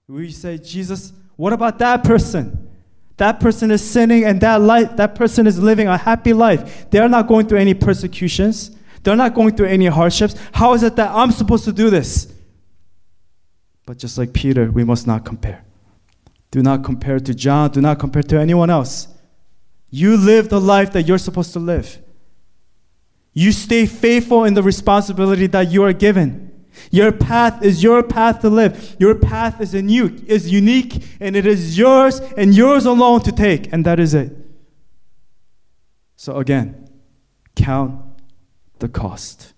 We 0.08 0.30
say, 0.32 0.58
Jesus, 0.58 1.14
what 1.36 1.54
about 1.54 1.80
that 1.80 2.04
person? 2.04 2.70
That 3.18 3.40
person 3.40 3.72
is 3.72 3.88
sinning 3.88 4.24
and 4.24 4.42
that 4.42 4.62
life, 4.62 4.98
that 4.98 5.16
person 5.16 5.48
is 5.48 5.58
living 5.60 5.88
a 5.88 5.98
happy 5.98 6.34
life. 6.34 6.90
They're 6.90 7.10
not 7.10 7.28
going 7.28 7.48
through 7.48 7.60
any 7.60 7.74
persecutions. 7.74 8.72
They're 9.04 9.16
not 9.16 9.34
going 9.34 9.56
through 9.56 9.68
any 9.68 9.88
hardships. 9.88 10.36
How 10.54 10.74
is 10.74 10.84
it 10.84 10.96
that 10.96 11.12
I'm 11.12 11.32
supposed 11.32 11.66
to 11.66 11.72
do 11.72 11.90
this? 11.90 12.32
But 13.86 13.98
just 13.98 14.18
like 14.18 14.34
Peter, 14.34 14.72
we 14.72 14.84
must 14.84 15.08
not 15.08 15.26
compare. 15.26 15.64
Do 16.52 16.62
not 16.62 16.84
compare 16.84 17.20
to 17.20 17.34
John. 17.34 17.72
Do 17.72 17.82
not 17.82 18.00
compare 18.00 18.24
to 18.24 18.40
anyone 18.40 18.70
else. 18.70 19.08
You 19.90 20.18
live 20.18 20.50
the 20.50 20.62
life 20.62 20.94
that 20.94 21.04
you're 21.04 21.18
supposed 21.18 21.54
to 21.54 21.60
live. 21.60 22.00
You 23.34 23.52
stay 23.52 23.86
faithful 23.86 24.44
in 24.44 24.54
the 24.54 24.64
responsibility 24.64 25.48
that 25.48 25.72
you 25.72 25.84
are 25.84 25.94
given. 25.94 26.52
Your 26.90 27.12
path 27.12 27.64
is 27.64 27.84
your 27.84 28.04
path 28.04 28.42
to 28.42 28.50
live. 28.50 28.96
Your 29.00 29.16
path 29.16 29.60
is 29.60 29.74
unique, 29.74 30.24
is 30.28 30.52
unique, 30.52 31.04
and 31.20 31.36
it 31.36 31.46
is 31.46 31.78
yours 31.78 32.20
and 32.38 32.54
yours 32.56 32.86
alone 32.86 33.22
to 33.22 33.32
take, 33.32 33.72
and 33.74 33.86
that 33.86 34.00
is 34.00 34.14
it. 34.14 34.36
So 36.16 36.38
again, 36.38 36.90
count 37.56 38.11
the 38.82 38.90
cost. 38.90 39.54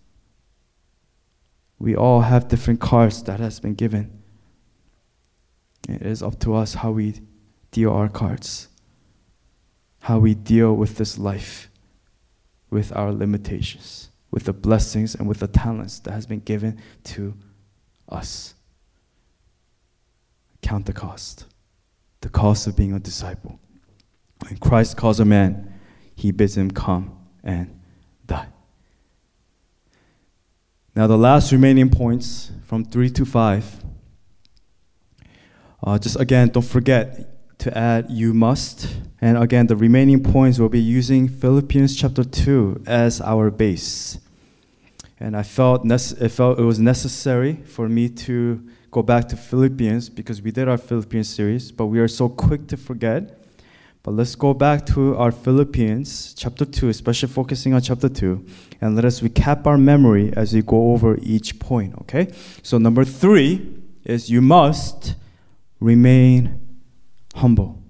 We 1.79 1.95
all 1.95 2.21
have 2.21 2.47
different 2.47 2.79
cards 2.79 3.23
that 3.23 3.39
has 3.39 3.59
been 3.59 3.73
given. 3.73 4.21
It 5.89 6.01
is 6.01 6.21
up 6.21 6.39
to 6.41 6.53
us 6.53 6.75
how 6.75 6.91
we 6.91 7.19
deal 7.71 7.91
our 7.91 8.07
cards, 8.07 8.69
how 10.01 10.19
we 10.19 10.33
deal 10.33 10.75
with 10.75 10.97
this 10.97 11.17
life, 11.17 11.69
with 12.69 12.95
our 12.95 13.11
limitations, 13.11 14.11
with 14.31 14.45
the 14.45 14.53
blessings 14.53 15.15
and 15.15 15.27
with 15.27 15.39
the 15.39 15.47
talents 15.47 15.99
that 15.99 16.11
has 16.11 16.25
been 16.25 16.39
given 16.39 16.79
to 17.03 17.33
us. 18.07 18.53
Count 20.61 20.85
the 20.85 20.93
cost, 20.93 21.45
the 22.21 22.29
cost 22.29 22.67
of 22.67 22.77
being 22.77 22.93
a 22.93 22.99
disciple. 22.99 23.59
When 24.47 24.57
Christ 24.57 24.95
calls 24.95 25.19
a 25.19 25.25
man, 25.25 25.73
he 26.15 26.31
bids 26.31 26.55
him 26.55 26.71
come 26.71 27.17
and 27.43 27.81
die. 28.25 28.52
Now, 30.95 31.07
the 31.07 31.17
last 31.17 31.51
remaining 31.51 31.89
points 31.89 32.51
from 32.65 32.85
3 32.85 33.09
to 33.11 33.25
5. 33.25 33.83
Uh, 35.81 35.97
just 35.97 36.19
again, 36.19 36.49
don't 36.49 36.61
forget 36.61 37.57
to 37.57 37.75
add 37.75 38.11
you 38.11 38.31
must. 38.31 38.95
And 39.19 39.35
again, 39.35 39.65
the 39.65 39.75
remaining 39.75 40.21
points 40.21 40.59
will 40.59 40.69
be 40.69 40.79
using 40.79 41.27
Philippians 41.27 41.95
chapter 41.95 42.23
2 42.23 42.83
as 42.85 43.21
our 43.21 43.49
base. 43.49 44.19
And 45.19 45.35
I 45.35 45.41
felt, 45.41 45.83
nece- 45.83 46.21
it 46.21 46.29
felt 46.29 46.59
it 46.59 46.63
was 46.63 46.77
necessary 46.77 47.55
for 47.65 47.89
me 47.89 48.07
to 48.09 48.63
go 48.91 49.01
back 49.01 49.27
to 49.29 49.35
Philippians 49.35 50.09
because 50.09 50.43
we 50.43 50.51
did 50.51 50.67
our 50.67 50.77
Philippians 50.77 51.27
series, 51.27 51.71
but 51.71 51.87
we 51.87 51.99
are 51.99 52.07
so 52.07 52.29
quick 52.29 52.67
to 52.67 52.77
forget. 52.77 53.42
But 54.03 54.15
let's 54.15 54.35
go 54.35 54.53
back 54.53 54.85
to 54.87 55.15
our 55.15 55.31
Philippians 55.31 56.33
chapter 56.33 56.65
2, 56.65 56.89
especially 56.89 57.29
focusing 57.29 57.73
on 57.73 57.79
chapter 57.79 58.09
2, 58.09 58.45
and 58.81 58.97
let 58.97 59.05
us 59.05 59.21
recap 59.21 59.65
our 59.65 59.77
memory 59.77 60.33
as 60.35 60.53
we 60.53 60.61
go 60.61 60.91
over 60.91 61.17
each 61.21 61.57
point, 61.57 61.95
okay? 62.01 62.27
So, 62.63 62.77
number 62.77 63.05
three 63.05 63.65
is 64.03 64.29
you 64.29 64.41
must 64.41 65.15
remain 65.79 66.59
humble. 67.35 67.81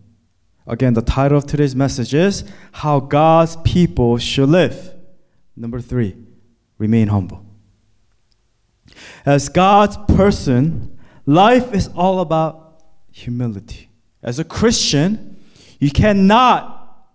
Again, 0.67 0.93
the 0.93 1.01
title 1.01 1.35
of 1.35 1.47
today's 1.47 1.75
message 1.75 2.13
is 2.13 2.43
How 2.73 2.99
God's 2.99 3.55
People 3.63 4.19
Should 4.19 4.49
Live. 4.49 4.93
Number 5.55 5.81
three, 5.81 6.15
remain 6.77 7.07
humble. 7.07 7.43
As 9.25 9.49
God's 9.49 9.97
person, 10.15 10.95
life 11.25 11.73
is 11.73 11.87
all 11.95 12.19
about 12.19 12.83
humility. 13.11 13.89
As 14.21 14.37
a 14.37 14.43
Christian, 14.43 15.32
you 15.83 15.91
cannot 15.91 17.11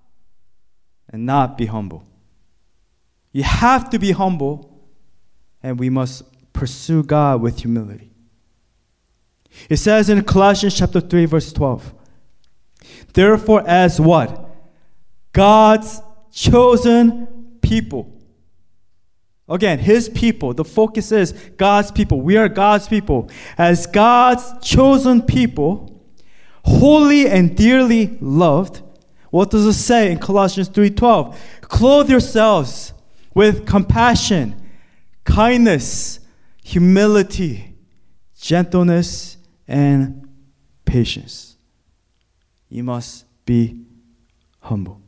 and 1.09 1.25
not 1.25 1.57
be 1.57 1.65
humble. 1.65 2.05
You 3.33 3.43
have 3.43 3.89
to 3.91 3.99
be 3.99 4.13
humble, 4.13 4.85
and 5.63 5.79
we 5.79 5.89
must 5.89 6.23
pursue 6.53 7.03
God 7.03 7.41
with 7.41 7.61
humility. 7.61 8.11
It 9.71 9.79
says 9.79 10.11
in 10.11 10.23
Colossians 10.23 10.77
chapter 10.77 11.01
3, 11.01 11.25
verse 11.25 11.51
12. 11.51 11.95
Therefore, 13.15 13.67
as 13.67 13.99
what? 13.99 14.51
God's 15.33 16.03
chosen 16.31 17.57
people. 17.63 18.21
Again, 19.49 19.79
his 19.79 20.11
people. 20.11 20.53
The 20.53 20.67
focus 20.67 21.11
is 21.11 21.33
God's 21.57 21.91
people. 21.91 22.21
We 22.21 22.37
are 22.37 22.51
God's 22.51 22.87
people. 22.87 23.31
As 23.57 23.87
God's 23.87 24.53
chosen 24.61 25.23
people, 25.23 25.98
holy 26.69 27.29
and 27.29 27.57
dearly 27.57 28.19
loved, 28.21 28.83
what 29.31 29.51
does 29.51 29.67
it 29.67 29.75
say 29.75 30.13
in 30.13 30.19
Colossians 30.19 30.69
3:12? 30.69 31.37
Clothe 31.63 32.09
yourselves 32.11 32.93
with 33.35 33.67
compassion, 33.67 34.55
kindness, 35.25 36.21
humility, 36.65 37.75
gentleness, 38.41 39.37
and 39.67 40.29
patience. 40.85 41.57
You 42.69 42.85
must 42.85 43.25
be 43.45 43.85
humble. 44.61 45.01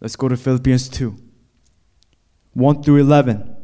Let's 0.00 0.16
go 0.16 0.28
to 0.28 0.36
Philippians 0.36 0.88
2 0.88 1.16
1 2.54 2.82
through 2.82 2.98
11. 2.98 3.56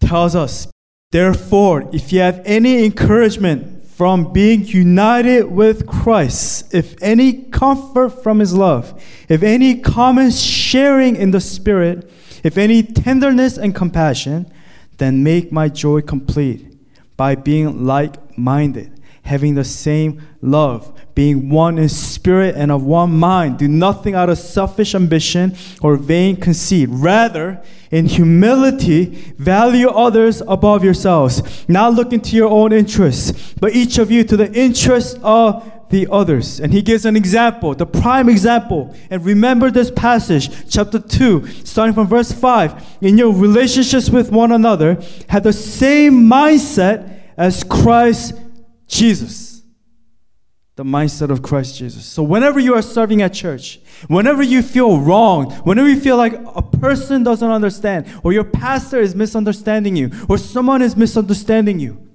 Tells 0.00 0.36
us, 0.36 0.68
therefore, 1.10 1.88
if 1.92 2.12
you 2.12 2.20
have 2.20 2.40
any 2.44 2.84
encouragement 2.84 3.77
from 3.98 4.32
being 4.32 4.64
united 4.64 5.42
with 5.42 5.84
Christ, 5.84 6.72
if 6.72 6.94
any 7.02 7.32
comfort 7.32 8.10
from 8.10 8.38
his 8.38 8.54
love, 8.54 9.02
if 9.28 9.42
any 9.42 9.80
common 9.80 10.30
sharing 10.30 11.16
in 11.16 11.32
the 11.32 11.40
Spirit, 11.40 12.08
if 12.44 12.56
any 12.56 12.84
tenderness 12.84 13.58
and 13.58 13.74
compassion, 13.74 14.48
then 14.98 15.24
make 15.24 15.50
my 15.50 15.68
joy 15.68 16.00
complete 16.00 16.76
by 17.16 17.34
being 17.34 17.86
like 17.86 18.38
minded 18.38 19.00
having 19.28 19.54
the 19.54 19.64
same 19.64 20.26
love, 20.40 20.90
being 21.14 21.50
one 21.50 21.76
in 21.76 21.88
spirit 21.88 22.54
and 22.56 22.72
of 22.72 22.82
one 22.82 23.12
mind. 23.12 23.58
Do 23.58 23.68
nothing 23.68 24.14
out 24.14 24.30
of 24.30 24.38
selfish 24.38 24.94
ambition 24.94 25.54
or 25.82 25.96
vain 25.96 26.36
conceit. 26.36 26.88
Rather, 26.90 27.62
in 27.90 28.06
humility, 28.06 29.04
value 29.36 29.88
others 29.88 30.42
above 30.48 30.82
yourselves, 30.82 31.68
not 31.68 31.92
looking 31.92 32.20
to 32.22 32.36
your 32.36 32.48
own 32.48 32.72
interests, 32.72 33.54
but 33.60 33.74
each 33.74 33.98
of 33.98 34.10
you 34.10 34.24
to 34.24 34.36
the 34.36 34.50
interest 34.52 35.18
of 35.22 35.70
the 35.90 36.08
others. 36.10 36.58
And 36.58 36.72
he 36.72 36.80
gives 36.80 37.04
an 37.04 37.14
example, 37.14 37.74
the 37.74 37.86
prime 37.86 38.30
example. 38.30 38.94
And 39.10 39.24
remember 39.24 39.70
this 39.70 39.90
passage, 39.90 40.70
chapter 40.70 40.98
2, 40.98 41.46
starting 41.64 41.94
from 41.94 42.06
verse 42.06 42.32
5. 42.32 42.98
In 43.02 43.18
your 43.18 43.34
relationships 43.34 44.08
with 44.08 44.32
one 44.32 44.52
another, 44.52 45.02
have 45.28 45.42
the 45.42 45.52
same 45.52 46.24
mindset 46.24 47.20
as 47.36 47.62
Christ 47.62 48.34
Jesus. 48.88 49.62
The 50.76 50.84
mindset 50.84 51.30
of 51.30 51.42
Christ 51.42 51.76
Jesus. 51.76 52.04
So, 52.04 52.22
whenever 52.22 52.58
you 52.58 52.74
are 52.74 52.82
serving 52.82 53.20
at 53.20 53.34
church, 53.34 53.80
whenever 54.06 54.42
you 54.42 54.62
feel 54.62 55.00
wrong, 55.00 55.50
whenever 55.64 55.88
you 55.88 55.98
feel 56.00 56.16
like 56.16 56.34
a 56.54 56.62
person 56.62 57.24
doesn't 57.24 57.50
understand, 57.50 58.06
or 58.22 58.32
your 58.32 58.44
pastor 58.44 59.00
is 59.00 59.14
misunderstanding 59.14 59.96
you, 59.96 60.10
or 60.28 60.38
someone 60.38 60.80
is 60.80 60.96
misunderstanding 60.96 61.80
you, 61.80 62.08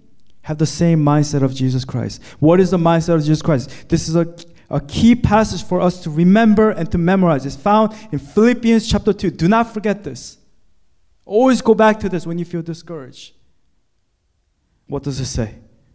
have 0.43 0.57
the 0.57 0.65
same 0.65 1.03
mindset 1.03 1.41
of 1.41 1.53
Jesus 1.53 1.83
Christ. 1.83 2.21
What 2.39 2.59
is 2.59 2.71
the 2.71 2.77
mindset 2.77 3.15
of 3.15 3.21
Jesus 3.21 3.41
Christ? 3.41 3.89
This 3.89 4.07
is 4.07 4.15
a, 4.15 4.33
a 4.69 4.79
key 4.79 5.15
passage 5.15 5.63
for 5.63 5.81
us 5.81 6.01
to 6.03 6.09
remember 6.09 6.69
and 6.69 6.89
to 6.91 6.97
memorize. 6.97 7.45
It's 7.45 7.55
found 7.55 7.93
in 8.11 8.19
Philippians 8.19 8.89
chapter 8.89 9.13
2. 9.13 9.31
Do 9.31 9.47
not 9.47 9.73
forget 9.73 10.03
this. 10.03 10.37
Always 11.25 11.61
go 11.61 11.73
back 11.73 11.99
to 12.01 12.09
this 12.09 12.25
when 12.25 12.37
you 12.37 12.45
feel 12.45 12.61
discouraged. 12.61 13.33
What 14.87 15.03
does 15.03 15.19
it 15.19 15.25
say? 15.25 15.55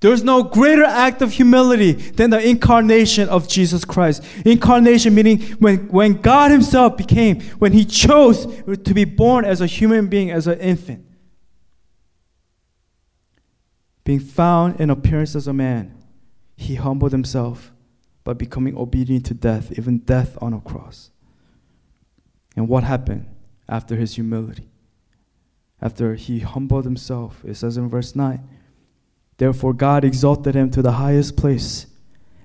There's 0.00 0.24
no 0.24 0.42
greater 0.42 0.84
act 0.84 1.20
of 1.20 1.32
humility 1.32 1.92
than 1.92 2.30
the 2.30 2.40
incarnation 2.46 3.28
of 3.28 3.48
Jesus 3.48 3.84
Christ. 3.84 4.24
Incarnation 4.46 5.14
meaning 5.14 5.40
when, 5.58 5.88
when 5.88 6.14
God 6.14 6.50
Himself 6.50 6.96
became, 6.96 7.40
when 7.58 7.72
He 7.72 7.84
chose 7.84 8.46
to 8.64 8.94
be 8.94 9.04
born 9.04 9.44
as 9.44 9.60
a 9.60 9.66
human 9.66 10.06
being, 10.08 10.30
as 10.30 10.46
an 10.46 10.58
infant. 10.58 11.04
Being 14.04 14.20
found 14.20 14.80
in 14.80 14.88
appearance 14.88 15.36
as 15.36 15.46
a 15.46 15.52
man 15.52 16.00
he 16.60 16.74
humbled 16.74 17.12
himself 17.12 17.72
by 18.22 18.34
becoming 18.34 18.76
obedient 18.76 19.24
to 19.24 19.34
death, 19.34 19.72
even 19.78 19.98
death 19.98 20.36
on 20.42 20.52
a 20.52 20.60
cross. 20.60 21.10
And 22.54 22.68
what 22.68 22.84
happened 22.84 23.34
after 23.66 23.96
his 23.96 24.16
humility? 24.16 24.68
After 25.80 26.16
he 26.16 26.40
humbled 26.40 26.84
himself, 26.84 27.42
it 27.46 27.54
says 27.54 27.78
in 27.78 27.88
verse 27.88 28.14
9, 28.14 28.46
Therefore 29.40 29.72
God 29.72 30.04
exalted 30.04 30.54
him 30.54 30.70
to 30.70 30.82
the 30.82 30.92
highest 30.92 31.36
place 31.36 31.86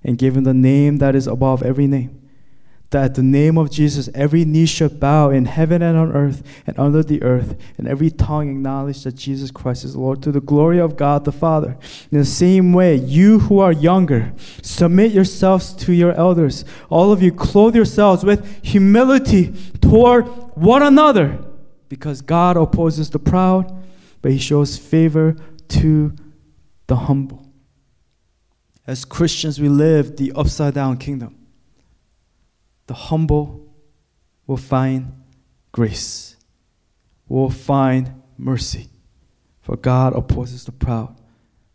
and 0.02 0.18
gave 0.18 0.38
him 0.38 0.46
the 0.46 0.54
name 0.54 1.00
that 1.00 1.16
is 1.16 1.28
above 1.28 1.62
every 1.62 1.88
name 1.88 2.26
that 2.96 3.04
at 3.04 3.16
the 3.16 3.24
name 3.24 3.58
of 3.58 3.70
Jesus 3.70 4.10
every 4.14 4.46
knee 4.46 4.66
should 4.66 5.02
bow 5.02 5.30
in 5.30 5.44
heaven 5.44 5.82
and 5.82 5.98
on 5.98 6.14
earth 6.14 6.42
and 6.66 6.80
under 6.80 7.04
the 7.04 7.22
earth, 7.24 7.60
and 7.78 7.90
every 7.90 8.10
tongue 8.10 8.50
acknowledge 8.50 9.04
that 9.04 9.16
Jesus 9.16 9.52
Christ 9.52 9.84
is 9.84 9.98
Lord 9.98 10.24
to 10.24 10.32
the 10.32 10.40
glory 10.40 10.80
of 10.80 10.96
God 10.96 11.26
the 11.26 11.34
Father. 11.34 11.78
In 12.10 12.18
the 12.18 12.24
same 12.24 12.72
way, 12.72 12.96
you 12.96 13.40
who 13.40 13.60
are 13.60 13.74
younger, 13.74 14.32
submit 14.62 15.12
yourselves 15.12 15.74
to 15.74 15.92
your 15.92 16.14
elders. 16.14 16.64
All 16.90 17.12
of 17.12 17.22
you 17.22 17.34
clothe 17.34 17.76
yourselves 17.76 18.24
with 18.24 18.64
humility 18.64 19.54
toward 19.82 20.28
one 20.56 20.82
another, 20.82 21.40
because 21.90 22.22
God 22.22 22.56
opposes 22.56 23.10
the 23.10 23.20
proud, 23.20 23.84
but 24.22 24.32
he 24.32 24.38
shows 24.38 24.78
favor 24.78 25.36
to 25.68 26.16
the 26.88 26.96
humble. 26.96 27.52
As 28.88 29.06
Christians, 29.06 29.60
we 29.60 29.70
live 29.70 30.18
the 30.18 30.32
upside 30.36 30.74
down 30.74 30.98
kingdom 30.98 31.46
the 32.88 32.94
humble 32.94 33.74
will 34.46 34.58
find 34.58 35.12
grace, 35.72 36.36
will 37.28 37.50
find 37.50 38.22
mercy. 38.38 38.90
For 39.62 39.76
God 39.76 40.16
opposes 40.16 40.66
the 40.66 40.72
proud, 40.72 41.20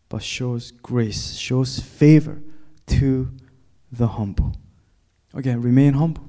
but 0.08 0.22
shows 0.22 0.70
grace, 0.70 1.34
shows 1.34 1.80
favor 1.80 2.40
to 2.86 3.32
the 3.90 4.06
humble. 4.06 4.54
Again, 5.34 5.60
remain 5.62 5.94
humble. 5.94 6.28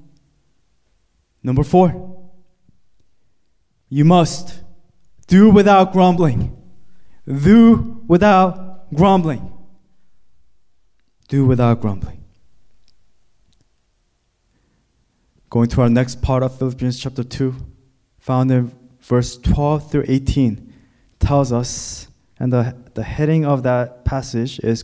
Number 1.44 1.64
four, 1.64 2.32
you 3.90 4.06
must 4.06 4.62
do 5.28 5.50
without 5.50 5.92
grumbling. 5.92 6.58
Do 7.28 8.04
without 8.08 8.71
grumbling. 8.94 9.52
Do 11.28 11.46
without 11.46 11.82
grumbling. 11.82 12.24
Going 15.50 15.70
to 15.70 15.82
our 15.82 15.90
next 15.90 16.22
part 16.22 16.44
of 16.44 16.58
Philippians 16.58 17.00
chapter 17.00 17.24
2, 17.24 17.56
found 18.20 18.52
in 18.52 18.72
verse 19.02 19.38
12 19.38 19.92
through 19.92 20.06
18, 20.08 20.74
tells 21.20 21.52
us, 21.52 22.08
and 22.40 22.52
the, 22.52 22.76
the 22.94 23.04
heading 23.04 23.46
of 23.46 23.64
that 23.64 24.06
passage 24.06 24.60
is 24.60 24.84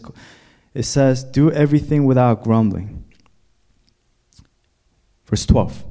it 0.74 0.84
says, 0.84 1.24
Do 1.24 1.52
everything 1.52 2.06
without 2.06 2.44
grumbling. 2.44 3.04
Verse 5.26 5.46
12. 5.46 5.84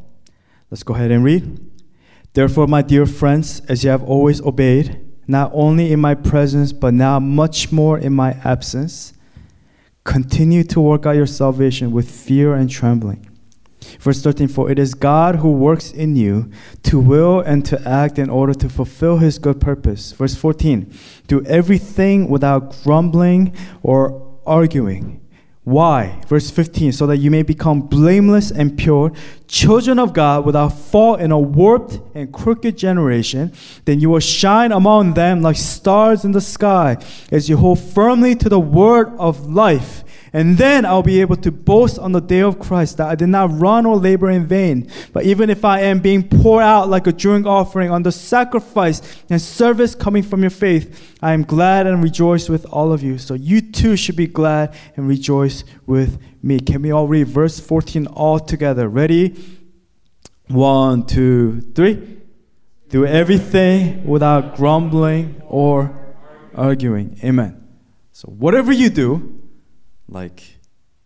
Let's 0.70 0.82
go 0.82 0.94
ahead 0.94 1.10
and 1.10 1.24
read. 1.24 1.70
Therefore, 2.34 2.66
my 2.66 2.82
dear 2.82 3.06
friends, 3.06 3.60
as 3.68 3.82
you 3.82 3.90
have 3.90 4.02
always 4.02 4.40
obeyed, 4.42 5.05
not 5.26 5.50
only 5.52 5.92
in 5.92 6.00
my 6.00 6.14
presence, 6.14 6.72
but 6.72 6.94
now 6.94 7.18
much 7.18 7.72
more 7.72 7.98
in 7.98 8.12
my 8.12 8.32
absence, 8.44 9.12
continue 10.04 10.62
to 10.64 10.80
work 10.80 11.06
out 11.06 11.16
your 11.16 11.26
salvation 11.26 11.90
with 11.90 12.10
fear 12.10 12.54
and 12.54 12.70
trembling. 12.70 13.28
Verse 14.00 14.22
13 14.22 14.48
For 14.48 14.70
it 14.70 14.78
is 14.78 14.94
God 14.94 15.36
who 15.36 15.52
works 15.52 15.90
in 15.90 16.16
you 16.16 16.50
to 16.84 16.98
will 16.98 17.40
and 17.40 17.64
to 17.66 17.88
act 17.88 18.18
in 18.18 18.30
order 18.30 18.54
to 18.54 18.68
fulfill 18.68 19.18
his 19.18 19.38
good 19.38 19.60
purpose. 19.60 20.12
Verse 20.12 20.34
14 20.34 20.92
Do 21.26 21.44
everything 21.44 22.28
without 22.28 22.82
grumbling 22.82 23.54
or 23.82 24.38
arguing. 24.46 25.20
Why? 25.66 26.20
Verse 26.28 26.48
15 26.48 26.92
So 26.92 27.08
that 27.08 27.16
you 27.16 27.28
may 27.28 27.42
become 27.42 27.80
blameless 27.80 28.52
and 28.52 28.78
pure, 28.78 29.10
children 29.48 29.98
of 29.98 30.12
God 30.12 30.46
without 30.46 30.68
fault 30.68 31.20
in 31.20 31.32
a 31.32 31.40
warped 31.40 31.98
and 32.14 32.32
crooked 32.32 32.78
generation. 32.78 33.52
Then 33.84 33.98
you 33.98 34.10
will 34.10 34.20
shine 34.20 34.70
among 34.70 35.14
them 35.14 35.42
like 35.42 35.56
stars 35.56 36.24
in 36.24 36.30
the 36.30 36.40
sky 36.40 36.98
as 37.32 37.48
you 37.48 37.56
hold 37.56 37.80
firmly 37.80 38.36
to 38.36 38.48
the 38.48 38.60
word 38.60 39.08
of 39.18 39.50
life 39.50 40.04
and 40.36 40.58
then 40.58 40.84
I'll 40.84 41.02
be 41.02 41.22
able 41.22 41.36
to 41.36 41.50
boast 41.50 41.98
on 41.98 42.12
the 42.12 42.20
day 42.20 42.42
of 42.42 42.58
Christ 42.58 42.98
that 42.98 43.08
I 43.08 43.14
did 43.14 43.30
not 43.30 43.58
run 43.58 43.86
or 43.86 43.96
labor 43.96 44.28
in 44.28 44.46
vain. 44.46 44.86
But 45.14 45.24
even 45.24 45.48
if 45.48 45.64
I 45.64 45.80
am 45.80 46.00
being 46.00 46.28
poured 46.28 46.62
out 46.62 46.90
like 46.90 47.06
a 47.06 47.12
drink 47.12 47.46
offering 47.46 47.90
on 47.90 48.02
the 48.02 48.12
sacrifice 48.12 49.00
and 49.30 49.40
service 49.40 49.94
coming 49.94 50.22
from 50.22 50.42
your 50.42 50.50
faith, 50.50 51.16
I 51.22 51.32
am 51.32 51.42
glad 51.42 51.86
and 51.86 52.02
rejoice 52.02 52.50
with 52.50 52.66
all 52.66 52.92
of 52.92 53.02
you. 53.02 53.16
So 53.16 53.32
you 53.32 53.62
too 53.62 53.96
should 53.96 54.16
be 54.16 54.26
glad 54.26 54.74
and 54.94 55.08
rejoice 55.08 55.64
with 55.86 56.20
me. 56.42 56.60
Can 56.60 56.82
we 56.82 56.90
all 56.90 57.08
read 57.08 57.28
verse 57.28 57.58
14 57.58 58.06
all 58.08 58.38
together? 58.38 58.90
Ready? 58.90 59.42
One, 60.48 61.06
two, 61.06 61.62
three. 61.74 62.18
Do 62.90 63.06
everything 63.06 64.06
without 64.06 64.54
grumbling 64.54 65.40
or 65.46 65.98
arguing. 66.54 67.18
Amen. 67.24 67.66
So, 68.12 68.28
whatever 68.28 68.70
you 68.70 68.90
do, 68.90 69.35
like, 70.08 70.58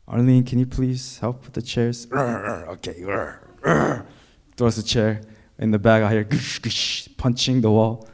Arlene, 0.07 0.45
can 0.45 0.59
you 0.59 0.67
please 0.67 1.19
help 1.19 1.45
with 1.45 1.55
the 1.55 1.63
chairs? 1.63 2.07
okay. 2.13 3.05
Throws 4.57 4.77
the 4.77 4.83
chair 4.83 5.23
in 5.59 5.71
the 5.71 5.79
back. 5.79 6.03
I 6.03 6.11
hear 6.11 6.29
punching 7.17 7.61
the 7.61 7.71
wall. 7.71 8.09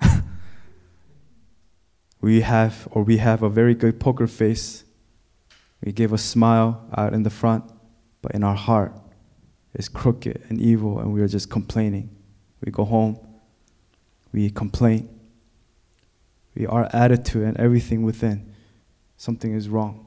we 2.20 2.40
have, 2.42 2.88
or 2.90 3.02
we 3.02 3.18
have 3.18 3.42
a 3.42 3.50
very 3.50 3.74
good 3.74 4.00
poker 4.00 4.26
face. 4.26 4.84
We 5.84 5.92
give 5.92 6.12
a 6.12 6.18
smile 6.18 6.86
out 6.96 7.12
in 7.12 7.24
the 7.24 7.30
front, 7.30 7.64
but 8.22 8.32
in 8.32 8.42
our 8.42 8.54
heart 8.54 8.92
it's 9.74 9.88
crooked 9.88 10.44
and 10.48 10.60
evil, 10.60 11.00
and 11.00 11.12
we 11.12 11.20
are 11.20 11.28
just 11.28 11.50
complaining. 11.50 12.14
We 12.64 12.70
go 12.70 12.84
home, 12.84 13.18
we 14.32 14.48
complain. 14.50 15.08
We, 16.54 16.66
our 16.66 16.88
attitude 16.94 17.42
and 17.42 17.56
everything 17.56 18.04
within 18.04 18.53
something 19.24 19.54
is 19.54 19.68
wrong. 19.70 20.06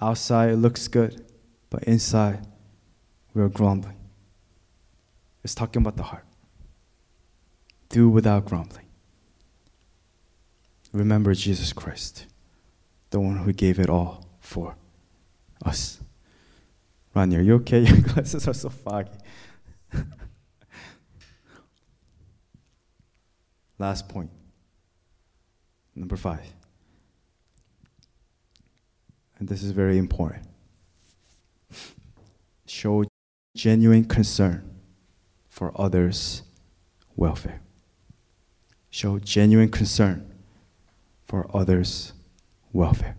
Outside 0.00 0.48
it 0.50 0.56
looks 0.56 0.88
good, 0.88 1.22
but 1.68 1.84
inside 1.84 2.46
we 3.34 3.42
are 3.42 3.50
grumbling. 3.50 3.98
It's 5.44 5.54
talking 5.54 5.82
about 5.82 5.98
the 5.98 6.04
heart. 6.04 6.24
Do 7.90 8.08
without 8.08 8.46
grumbling. 8.46 8.86
Remember 10.92 11.34
Jesus 11.34 11.74
Christ, 11.74 12.26
the 13.10 13.20
one 13.20 13.36
who 13.36 13.52
gave 13.52 13.78
it 13.78 13.90
all 13.90 14.26
for 14.40 14.76
us. 15.64 16.00
Ronnie, 17.14 17.36
are 17.36 17.42
you 17.42 17.56
okay? 17.56 17.80
Your 17.86 18.00
glasses 18.00 18.48
are 18.48 18.54
so 18.54 18.70
foggy. 18.70 19.10
Last 23.78 24.08
point. 24.08 24.30
Number 25.94 26.16
five. 26.16 26.59
And 29.40 29.48
this 29.48 29.62
is 29.62 29.70
very 29.70 29.96
important. 29.96 30.44
Show 32.66 33.04
genuine 33.56 34.04
concern 34.04 34.62
for 35.48 35.72
others' 35.80 36.42
welfare. 37.16 37.62
Show 38.90 39.18
genuine 39.18 39.70
concern 39.70 40.30
for 41.24 41.50
others' 41.56 42.12
welfare. 42.72 43.16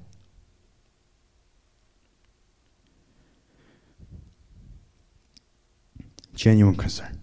Genuine 6.35 6.75
concern. 6.75 7.19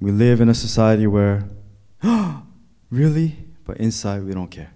We 0.00 0.10
live 0.10 0.42
in 0.42 0.50
a 0.50 0.54
society 0.54 1.06
where, 1.06 1.44
really? 2.90 3.38
But 3.64 3.78
inside 3.78 4.24
we 4.24 4.34
don't 4.34 4.50
care. 4.50 4.72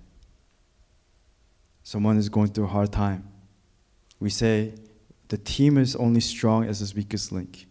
Someone 1.93 2.17
is 2.17 2.31
going 2.31 2.49
through 2.49 2.65
a 2.65 2.69
hard 2.69 2.91
time. 2.91 3.29
We 4.19 4.31
say, 4.31 4.73
the 5.29 5.37
team 5.37 5.77
is 5.77 5.95
only 5.95 6.23
strong 6.23 6.65
as 6.65 6.81
its 6.81 6.95
weakest 6.95 7.33
link. 7.33 7.67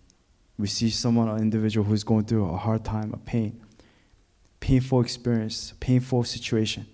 We 0.60 0.68
see 0.68 0.92
someone, 0.92 1.28
an 1.28 1.40
individual 1.40 1.88
who 1.88 1.96
is 1.96 2.04
going 2.04 2.26
through 2.26 2.48
a 2.48 2.56
hard 2.56 2.86
time, 2.86 3.16
a 3.16 3.18
pain, 3.18 3.60
painful 4.60 5.02
experience, 5.02 5.74
painful 5.80 6.24
situation. 6.24 6.86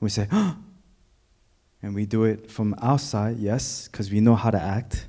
We 0.00 0.10
say, 0.10 0.26
and 0.32 1.94
we 1.94 2.04
do 2.04 2.24
it 2.24 2.50
from 2.50 2.74
outside, 2.82 3.36
yes, 3.36 3.86
because 3.86 4.10
we 4.10 4.18
know 4.18 4.34
how 4.34 4.50
to 4.50 4.60
act. 4.60 5.06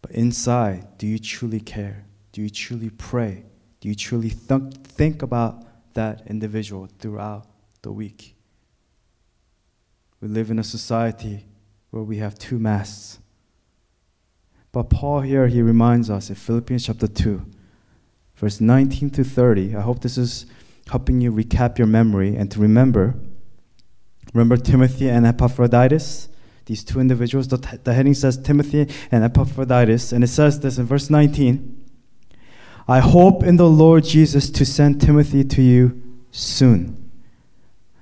But 0.00 0.12
inside, 0.12 0.96
do 0.96 1.06
you 1.06 1.18
truly 1.18 1.60
care? 1.60 2.06
Do 2.32 2.40
you 2.40 2.48
truly 2.48 2.88
pray? 2.88 3.44
Do 3.80 3.90
you 3.90 3.94
truly 3.94 4.30
th- 4.30 4.72
think 4.84 5.20
about 5.20 5.66
that 5.92 6.22
individual 6.26 6.88
throughout 6.98 7.44
the 7.82 7.92
week? 7.92 8.35
We 10.20 10.28
live 10.28 10.50
in 10.50 10.58
a 10.58 10.64
society 10.64 11.46
where 11.90 12.02
we 12.02 12.18
have 12.18 12.38
two 12.38 12.58
masks. 12.58 13.18
But 14.72 14.90
Paul 14.90 15.20
here, 15.20 15.46
he 15.48 15.62
reminds 15.62 16.10
us 16.10 16.28
in 16.28 16.34
Philippians 16.34 16.86
chapter 16.86 17.06
2, 17.06 17.44
verse 18.36 18.60
19 18.60 19.10
to 19.10 19.24
30. 19.24 19.74
I 19.74 19.80
hope 19.80 20.00
this 20.00 20.18
is 20.18 20.46
helping 20.88 21.20
you 21.20 21.32
recap 21.32 21.78
your 21.78 21.86
memory 21.86 22.36
and 22.36 22.50
to 22.50 22.60
remember. 22.60 23.14
Remember 24.34 24.56
Timothy 24.56 25.08
and 25.08 25.26
Epaphroditus? 25.26 26.28
These 26.66 26.84
two 26.84 27.00
individuals. 27.00 27.48
The, 27.48 27.78
the 27.84 27.94
heading 27.94 28.14
says 28.14 28.36
Timothy 28.36 28.88
and 29.10 29.24
Epaphroditus, 29.24 30.12
and 30.12 30.24
it 30.24 30.28
says 30.28 30.60
this 30.60 30.78
in 30.78 30.86
verse 30.86 31.08
19. 31.10 31.84
I 32.88 33.00
hope 33.00 33.42
in 33.42 33.56
the 33.56 33.68
Lord 33.68 34.04
Jesus 34.04 34.50
to 34.50 34.64
send 34.64 35.00
Timothy 35.00 35.42
to 35.42 35.62
you 35.62 36.02
soon, 36.30 37.05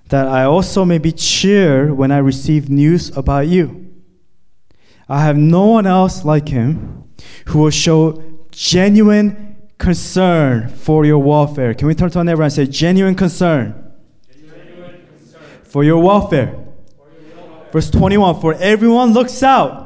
that 0.08 0.26
I 0.26 0.44
also 0.44 0.84
may 0.84 0.98
be 0.98 1.12
cheered 1.12 1.92
when 1.92 2.10
I 2.10 2.18
receive 2.18 2.68
news 2.68 3.16
about 3.16 3.46
you. 3.48 3.92
I 5.08 5.22
have 5.22 5.36
no 5.36 5.66
one 5.66 5.86
else 5.86 6.24
like 6.24 6.48
him 6.48 7.04
who 7.46 7.60
will 7.60 7.70
show 7.70 8.22
genuine 8.50 9.56
concern 9.78 10.68
for 10.68 11.04
your 11.04 11.18
welfare. 11.18 11.74
Can 11.74 11.88
we 11.88 11.94
turn 11.94 12.10
to 12.10 12.18
our 12.18 12.24
neighbor 12.24 12.42
and 12.42 12.52
say, 12.52 12.66
genuine 12.66 13.14
concern, 13.14 13.92
genuine. 14.32 15.06
For, 15.64 15.84
your 15.84 15.98
welfare. 16.02 16.46
for 16.96 17.04
your 17.04 17.46
welfare? 17.46 17.72
Verse 17.72 17.90
21 17.90 18.40
For 18.40 18.54
everyone 18.54 19.12
looks 19.12 19.42
out. 19.42 19.82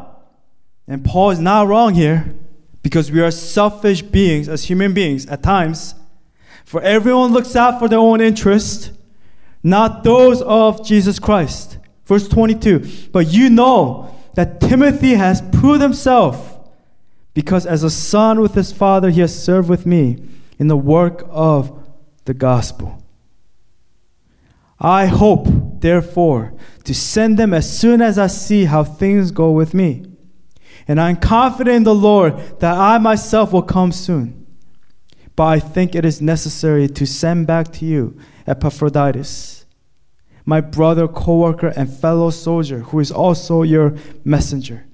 And 0.87 1.04
Paul 1.04 1.31
is 1.31 1.38
not 1.38 1.66
wrong 1.66 1.94
here 1.94 2.35
because 2.83 3.12
we 3.12 3.20
are 3.20 3.31
selfish 3.31 4.00
beings 4.00 4.48
as 4.48 4.64
human 4.64 4.94
beings 4.94 5.26
at 5.26 5.42
times. 5.42 5.94
For 6.64 6.81
everyone 6.81 7.33
looks 7.33 7.54
out 7.54 7.78
for 7.78 7.88
their 7.88 7.98
own 7.98 8.20
interest, 8.20 8.92
not 9.62 10.04
those 10.04 10.42
of 10.42 10.84
Jesus 10.86 11.18
Christ. 11.18 11.78
Verse 12.04 12.28
22 12.28 13.08
But 13.12 13.28
you 13.28 13.50
know 13.50 14.14
that 14.34 14.60
Timothy 14.60 15.14
has 15.14 15.42
proved 15.52 15.82
himself, 15.82 16.58
because 17.34 17.66
as 17.66 17.82
a 17.82 17.90
son 17.90 18.40
with 18.40 18.54
his 18.54 18.72
father, 18.72 19.10
he 19.10 19.20
has 19.20 19.42
served 19.42 19.68
with 19.68 19.86
me 19.86 20.22
in 20.58 20.68
the 20.68 20.76
work 20.76 21.26
of 21.28 21.86
the 22.24 22.34
gospel. 22.34 23.02
I 24.80 25.06
hope, 25.06 25.48
therefore, 25.80 26.54
to 26.84 26.94
send 26.94 27.36
them 27.36 27.52
as 27.52 27.78
soon 27.78 28.00
as 28.00 28.18
I 28.18 28.28
see 28.28 28.66
how 28.66 28.84
things 28.84 29.32
go 29.32 29.50
with 29.50 29.74
me 29.74 30.04
and 30.88 30.98
I'm 30.98 31.16
confident 31.16 31.76
in 31.76 31.84
the 31.84 31.94
Lord 31.94 32.60
that 32.60 32.76
I 32.76 32.96
myself 32.96 33.52
will 33.52 33.62
come 33.62 33.92
soon. 33.92 34.46
But 35.36 35.44
I 35.44 35.60
think 35.60 35.94
it 35.94 36.04
is 36.04 36.22
necessary 36.22 36.88
to 36.88 37.06
send 37.06 37.46
back 37.46 37.70
to 37.74 37.84
you 37.84 38.18
Epaphroditus, 38.48 39.66
my 40.44 40.61
brother, 40.61 41.06
co 41.06 41.38
worker, 41.38 41.72
and 41.76 41.92
fellow 41.92 42.30
soldier, 42.30 42.80
who 42.80 43.00
is 43.00 43.12
also 43.12 43.62
your 43.62 43.94
messenger, 44.24 44.87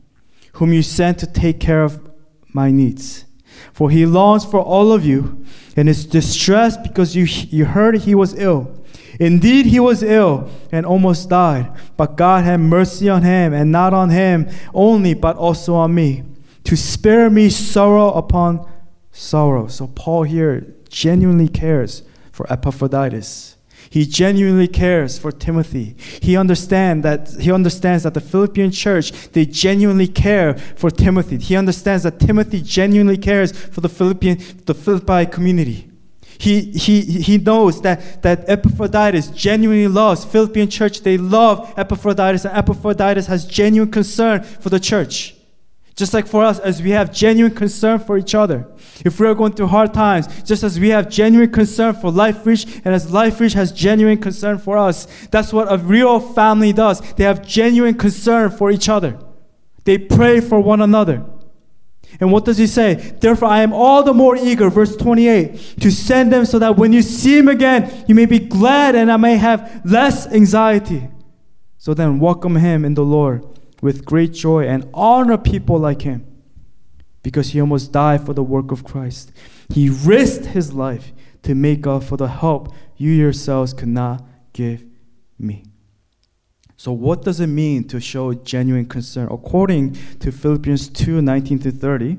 whom 0.54 0.72
you 0.72 0.82
sent 0.82 1.18
to 1.18 1.26
take 1.26 1.60
care 1.60 1.84
of 1.84 2.10
my 2.52 2.70
needs. 2.72 3.24
For 3.72 3.90
he 3.90 4.04
longs 4.04 4.44
for 4.44 4.60
all 4.60 4.92
of 4.92 5.04
you 5.04 5.44
and 5.76 5.88
is 5.88 6.04
distressed 6.04 6.82
because 6.82 7.14
you, 7.14 7.24
you 7.24 7.66
heard 7.66 7.98
he 7.98 8.14
was 8.14 8.34
ill. 8.34 8.84
Indeed, 9.20 9.66
he 9.66 9.78
was 9.78 10.02
ill 10.02 10.50
and 10.72 10.84
almost 10.84 11.28
died, 11.28 11.70
but 11.96 12.16
God 12.16 12.44
had 12.44 12.58
mercy 12.58 13.08
on 13.08 13.22
him, 13.22 13.52
and 13.52 13.70
not 13.70 13.94
on 13.94 14.10
him 14.10 14.48
only, 14.74 15.14
but 15.14 15.36
also 15.36 15.74
on 15.74 15.94
me, 15.94 16.24
to 16.64 16.76
spare 16.76 17.30
me 17.30 17.48
sorrow 17.48 18.12
upon 18.12 18.68
sorrow. 19.12 19.68
So, 19.68 19.86
Paul 19.86 20.24
here 20.24 20.66
genuinely 20.88 21.46
cares 21.46 22.02
for 22.34 22.52
Epaphroditus. 22.52 23.56
He 23.90 24.06
genuinely 24.06 24.66
cares 24.66 25.18
for 25.18 25.30
Timothy. 25.30 25.94
He 26.20 26.36
understand 26.36 27.04
that 27.04 27.28
he 27.38 27.52
understands 27.52 28.02
that 28.02 28.14
the 28.14 28.20
Philippian 28.20 28.72
church 28.72 29.12
they 29.32 29.46
genuinely 29.46 30.08
care 30.08 30.54
for 30.54 30.90
Timothy. 30.90 31.38
He 31.38 31.54
understands 31.54 32.02
that 32.02 32.18
Timothy 32.18 32.60
genuinely 32.60 33.18
cares 33.18 33.52
for 33.52 33.80
the 33.80 33.88
Philippian 33.88 34.38
the 34.66 34.74
Philippi 34.74 35.26
community. 35.26 35.90
He, 36.38 36.62
he, 36.72 37.02
he 37.02 37.38
knows 37.38 37.80
that, 37.82 38.22
that 38.22 38.48
Epaphroditus 38.48 39.28
genuinely 39.28 39.86
loves 39.86 40.24
Philippian 40.24 40.68
church. 40.68 41.02
They 41.02 41.16
love 41.16 41.72
Epaphroditus, 41.76 42.44
and 42.44 42.56
Epaphroditus 42.56 43.28
has 43.28 43.46
genuine 43.46 43.92
concern 43.92 44.42
for 44.42 44.68
the 44.68 44.80
church. 44.80 45.33
Just 45.94 46.12
like 46.12 46.26
for 46.26 46.42
us, 46.42 46.58
as 46.58 46.82
we 46.82 46.90
have 46.90 47.12
genuine 47.12 47.54
concern 47.54 48.00
for 48.00 48.18
each 48.18 48.34
other. 48.34 48.66
If 49.04 49.20
we 49.20 49.28
are 49.28 49.34
going 49.34 49.52
through 49.52 49.68
hard 49.68 49.94
times, 49.94 50.42
just 50.42 50.64
as 50.64 50.78
we 50.80 50.88
have 50.88 51.08
genuine 51.08 51.52
concern 51.52 51.94
for 51.94 52.10
Life 52.10 52.44
Reach, 52.44 52.64
and 52.84 52.92
as 52.92 53.12
Life 53.12 53.38
Reach 53.38 53.52
has 53.52 53.70
genuine 53.70 54.18
concern 54.18 54.58
for 54.58 54.76
us, 54.76 55.06
that's 55.30 55.52
what 55.52 55.72
a 55.72 55.78
real 55.78 56.18
family 56.18 56.72
does. 56.72 57.00
They 57.14 57.22
have 57.24 57.46
genuine 57.46 57.94
concern 57.94 58.50
for 58.50 58.72
each 58.72 58.88
other. 58.88 59.18
They 59.84 59.98
pray 59.98 60.40
for 60.40 60.58
one 60.58 60.80
another. 60.80 61.24
And 62.20 62.32
what 62.32 62.44
does 62.44 62.58
he 62.58 62.66
say? 62.66 62.94
Therefore, 63.20 63.48
I 63.48 63.62
am 63.62 63.72
all 63.72 64.02
the 64.02 64.14
more 64.14 64.36
eager, 64.36 64.70
verse 64.70 64.96
28, 64.96 65.80
to 65.80 65.90
send 65.92 66.32
them 66.32 66.44
so 66.44 66.58
that 66.58 66.76
when 66.76 66.92
you 66.92 67.02
see 67.02 67.38
him 67.38 67.48
again, 67.48 68.04
you 68.08 68.16
may 68.16 68.26
be 68.26 68.40
glad 68.40 68.96
and 68.96 69.12
I 69.12 69.16
may 69.16 69.36
have 69.36 69.82
less 69.84 70.26
anxiety. 70.26 71.08
So 71.78 71.94
then, 71.94 72.18
welcome 72.18 72.56
him 72.56 72.84
in 72.84 72.94
the 72.94 73.04
Lord 73.04 73.44
with 73.84 74.06
great 74.06 74.32
joy 74.32 74.66
and 74.66 74.88
honor 74.94 75.36
people 75.36 75.78
like 75.78 76.00
him 76.00 76.26
because 77.22 77.50
he 77.50 77.60
almost 77.60 77.92
died 77.92 78.24
for 78.24 78.32
the 78.32 78.42
work 78.42 78.72
of 78.72 78.82
Christ. 78.82 79.30
He 79.68 79.90
risked 79.90 80.46
his 80.46 80.72
life 80.72 81.12
to 81.42 81.54
make 81.54 81.86
up 81.86 82.02
for 82.02 82.16
the 82.16 82.28
help 82.28 82.72
you 82.96 83.10
yourselves 83.10 83.74
could 83.74 83.88
not 83.88 84.24
give 84.54 84.86
me. 85.38 85.66
So, 86.78 86.92
what 86.92 87.24
does 87.24 87.40
it 87.40 87.48
mean 87.48 87.86
to 87.88 88.00
show 88.00 88.32
genuine 88.32 88.86
concern? 88.86 89.28
According 89.30 89.98
to 90.20 90.32
Philippians 90.32 90.88
2 90.88 91.20
19 91.20 91.58
to 91.58 91.70
30, 91.70 92.18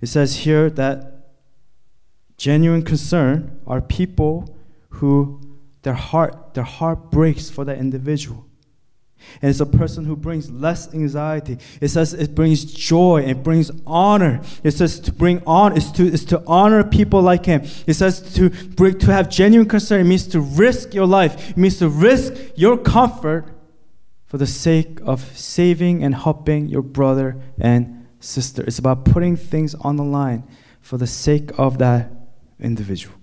it 0.00 0.06
says 0.06 0.36
here 0.36 0.70
that 0.70 1.32
genuine 2.38 2.82
concern 2.82 3.60
are 3.66 3.80
people 3.80 4.56
who 4.90 5.40
their 5.82 5.94
heart, 5.94 6.54
their 6.54 6.62
heart 6.62 7.10
breaks 7.10 7.50
for 7.50 7.64
that 7.64 7.78
individual. 7.78 8.45
And 9.42 9.50
it's 9.50 9.60
a 9.60 9.66
person 9.66 10.04
who 10.04 10.16
brings 10.16 10.50
less 10.50 10.92
anxiety. 10.94 11.58
It 11.80 11.88
says 11.88 12.14
it 12.14 12.34
brings 12.34 12.64
joy, 12.64 13.22
it 13.22 13.42
brings 13.42 13.70
honor. 13.86 14.40
It 14.62 14.72
says 14.72 15.00
to 15.00 15.12
bring 15.12 15.42
on 15.46 15.76
is 15.76 15.90
to 15.92 16.06
is 16.06 16.24
to 16.26 16.42
honor 16.46 16.84
people 16.84 17.22
like 17.22 17.44
him. 17.44 17.62
It 17.86 17.94
says 17.94 18.34
to 18.34 18.50
bring 18.50 18.98
to 19.00 19.12
have 19.12 19.28
genuine 19.28 19.68
concern. 19.68 20.00
It 20.00 20.04
means 20.04 20.26
to 20.28 20.40
risk 20.40 20.94
your 20.94 21.06
life. 21.06 21.50
It 21.50 21.56
means 21.56 21.78
to 21.78 21.88
risk 21.88 22.34
your 22.56 22.76
comfort 22.78 23.46
for 24.26 24.38
the 24.38 24.46
sake 24.46 24.98
of 25.02 25.22
saving 25.36 26.02
and 26.02 26.14
helping 26.14 26.68
your 26.68 26.82
brother 26.82 27.40
and 27.58 28.06
sister. 28.20 28.64
It's 28.66 28.78
about 28.78 29.04
putting 29.04 29.36
things 29.36 29.74
on 29.76 29.96
the 29.96 30.04
line 30.04 30.44
for 30.80 30.98
the 30.98 31.06
sake 31.06 31.50
of 31.58 31.78
that 31.78 32.10
individual. 32.60 33.14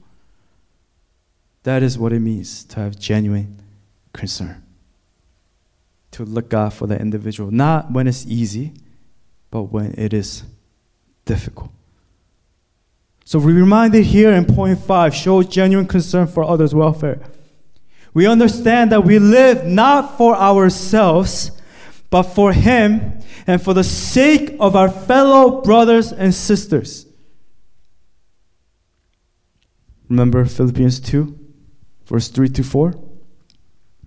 That 1.64 1.82
is 1.82 1.98
what 1.98 2.12
it 2.14 2.20
means 2.20 2.64
to 2.66 2.80
have 2.80 3.00
genuine 3.00 3.62
concern. 4.12 4.63
To 6.14 6.26
look 6.26 6.54
out 6.54 6.74
for 6.74 6.88
the 6.88 7.00
individual, 7.00 7.52
not 7.52 7.92
when 7.92 8.08
it's 8.08 8.26
easy, 8.26 8.74
but 9.52 9.64
when 9.64 9.94
it 9.98 10.14
is 10.14 10.44
difficult. 11.26 11.72
So 13.26 13.40
we 13.40 13.54
reminded 13.54 14.06
here 14.06 14.32
in 14.32 14.46
point 14.46 14.80
five 14.80 15.16
show 15.16 15.44
genuine 15.44 15.88
concern 15.88 16.28
for 16.28 16.44
others' 16.44 16.76
welfare. 16.76 17.20
We 18.14 18.28
understand 18.28 18.92
that 18.92 19.04
we 19.04 19.18
live 19.18 19.66
not 19.66 20.18
for 20.18 20.36
ourselves, 20.36 21.52
but 22.10 22.24
for 22.24 22.54
Him 22.54 23.20
and 23.48 23.62
for 23.62 23.74
the 23.74 23.84
sake 23.84 24.56
of 24.60 24.76
our 24.76 24.90
fellow 24.90 25.62
brothers 25.62 26.12
and 26.12 26.34
sisters. 26.34 27.08
Remember 30.10 30.46
Philippians 30.46 31.00
2, 31.00 31.40
verse 32.06 32.28
3 32.28 32.50
to 32.50 32.64
4? 32.64 32.94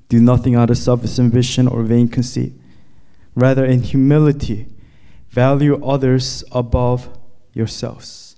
Do 0.09 0.20
nothing 0.20 0.54
out 0.54 0.70
of 0.70 0.78
selfish 0.78 1.18
ambition 1.18 1.66
or 1.66 1.82
vain 1.82 2.09
conceit. 2.09 2.52
Rather, 3.34 3.64
in 3.64 3.82
humility, 3.82 4.68
value 5.30 5.84
others 5.84 6.44
above 6.52 7.09
yourselves. 7.52 8.36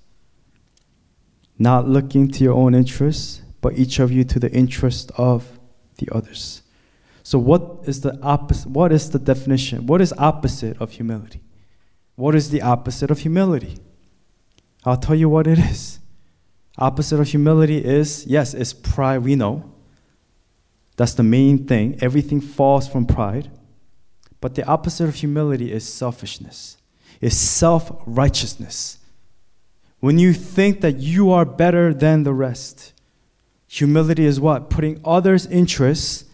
Not 1.57 1.87
looking 1.87 2.29
to 2.31 2.43
your 2.43 2.53
own 2.53 2.73
interests, 2.73 3.41
but 3.61 3.77
each 3.77 3.99
of 3.99 4.11
you 4.11 4.23
to 4.23 4.39
the 4.39 4.51
interest 4.51 5.11
of 5.17 5.59
the 5.97 6.09
others. 6.11 6.63
So, 7.23 7.37
what 7.37 7.81
is 7.83 8.01
the 8.01 8.19
opposite? 8.21 8.69
What 8.69 8.91
is 8.91 9.11
the 9.11 9.19
definition? 9.19 9.85
What 9.85 10.01
is 10.01 10.13
opposite 10.17 10.81
of 10.81 10.91
humility? 10.91 11.41
What 12.15 12.33
is 12.33 12.49
the 12.49 12.61
opposite 12.61 13.11
of 13.11 13.19
humility? 13.19 13.77
I'll 14.85 14.97
tell 14.97 15.15
you 15.15 15.29
what 15.29 15.45
it 15.45 15.59
is. 15.59 15.99
Opposite 16.77 17.19
of 17.19 17.27
humility 17.27 17.83
is 17.83 18.25
yes, 18.25 18.53
it's 18.53 18.73
pride. 18.73 19.19
We 19.19 19.35
know. 19.35 19.71
That's 20.99 21.13
the 21.13 21.23
main 21.23 21.65
thing. 21.65 21.97
Everything 22.01 22.41
falls 22.41 22.85
from 22.85 23.05
pride. 23.05 23.49
But 24.41 24.55
the 24.55 24.65
opposite 24.65 25.07
of 25.07 25.15
humility 25.15 25.71
is 25.71 25.87
selfishness, 25.87 26.75
is 27.21 27.37
self 27.37 27.89
righteousness. 28.05 28.97
When 30.01 30.19
you 30.19 30.33
think 30.33 30.81
that 30.81 30.97
you 30.97 31.31
are 31.31 31.45
better 31.45 31.93
than 31.93 32.23
the 32.23 32.33
rest, 32.33 32.91
humility 33.65 34.25
is 34.25 34.41
what? 34.41 34.69
Putting 34.69 34.99
others' 35.05 35.45
interests 35.45 36.25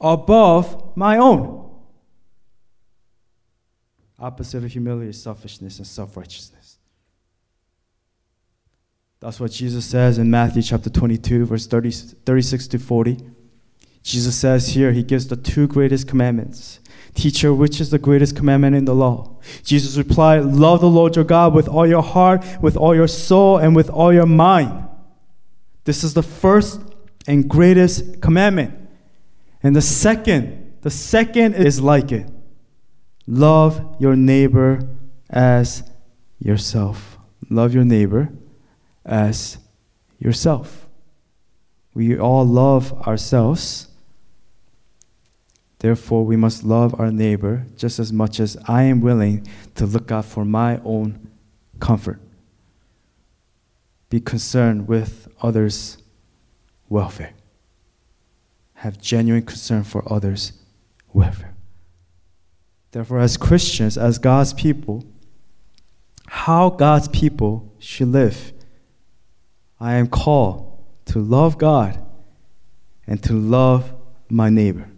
above 0.00 0.96
my 0.96 1.18
own. 1.18 1.68
Opposite 4.16 4.62
of 4.62 4.70
humility 4.70 5.08
is 5.08 5.20
selfishness 5.20 5.78
and 5.78 5.86
self 5.88 6.16
righteousness. 6.16 6.78
That's 9.18 9.40
what 9.40 9.50
Jesus 9.50 9.86
says 9.86 10.18
in 10.18 10.30
Matthew 10.30 10.62
chapter 10.62 10.88
22, 10.88 11.46
verse 11.46 11.66
30, 11.66 11.90
36 11.90 12.68
to 12.68 12.78
40. 12.78 13.18
Jesus 14.02 14.36
says 14.36 14.68
here, 14.68 14.92
He 14.92 15.02
gives 15.02 15.28
the 15.28 15.36
two 15.36 15.66
greatest 15.66 16.08
commandments. 16.08 16.80
Teacher, 17.14 17.52
which 17.52 17.80
is 17.80 17.90
the 17.90 17.98
greatest 17.98 18.36
commandment 18.36 18.76
in 18.76 18.84
the 18.84 18.94
law? 18.94 19.38
Jesus 19.64 19.96
replied, 19.96 20.44
Love 20.44 20.80
the 20.80 20.88
Lord 20.88 21.16
your 21.16 21.24
God 21.24 21.54
with 21.54 21.68
all 21.68 21.86
your 21.86 22.02
heart, 22.02 22.44
with 22.60 22.76
all 22.76 22.94
your 22.94 23.08
soul, 23.08 23.58
and 23.58 23.74
with 23.74 23.90
all 23.90 24.12
your 24.12 24.26
mind. 24.26 24.88
This 25.84 26.04
is 26.04 26.14
the 26.14 26.22
first 26.22 26.80
and 27.26 27.48
greatest 27.48 28.20
commandment. 28.20 28.74
And 29.62 29.74
the 29.74 29.82
second, 29.82 30.76
the 30.82 30.90
second 30.90 31.54
is 31.54 31.80
like 31.80 32.12
it. 32.12 32.30
Love 33.26 33.96
your 33.98 34.14
neighbor 34.14 34.88
as 35.28 35.82
yourself. 36.38 37.18
Love 37.50 37.74
your 37.74 37.84
neighbor 37.84 38.30
as 39.04 39.58
yourself. 40.18 40.88
We 41.94 42.18
all 42.18 42.44
love 42.46 42.92
ourselves. 43.06 43.87
Therefore, 45.80 46.24
we 46.24 46.36
must 46.36 46.64
love 46.64 46.98
our 46.98 47.12
neighbor 47.12 47.66
just 47.76 47.98
as 47.98 48.12
much 48.12 48.40
as 48.40 48.56
I 48.66 48.82
am 48.82 49.00
willing 49.00 49.46
to 49.76 49.86
look 49.86 50.10
out 50.10 50.24
for 50.24 50.44
my 50.44 50.80
own 50.84 51.30
comfort. 51.78 52.20
Be 54.10 54.20
concerned 54.20 54.88
with 54.88 55.28
others' 55.40 55.98
welfare 56.88 57.34
have 58.78 59.00
genuine 59.00 59.42
concern 59.42 59.82
for 59.82 60.04
others' 60.10 60.52
welfare. 61.12 61.54
Therefore, 62.92 63.18
as 63.18 63.36
Christians, 63.36 63.98
as 63.98 64.18
God's 64.18 64.52
people, 64.52 65.04
how 66.28 66.70
God's 66.70 67.08
people 67.08 67.74
should 67.80 68.08
live, 68.08 68.52
I 69.80 69.94
am 69.94 70.06
called 70.06 70.78
to 71.06 71.18
love 71.18 71.58
God 71.58 72.04
and 73.06 73.20
to 73.24 73.32
love 73.32 73.92
my 74.28 74.48
neighbor. 74.48 74.88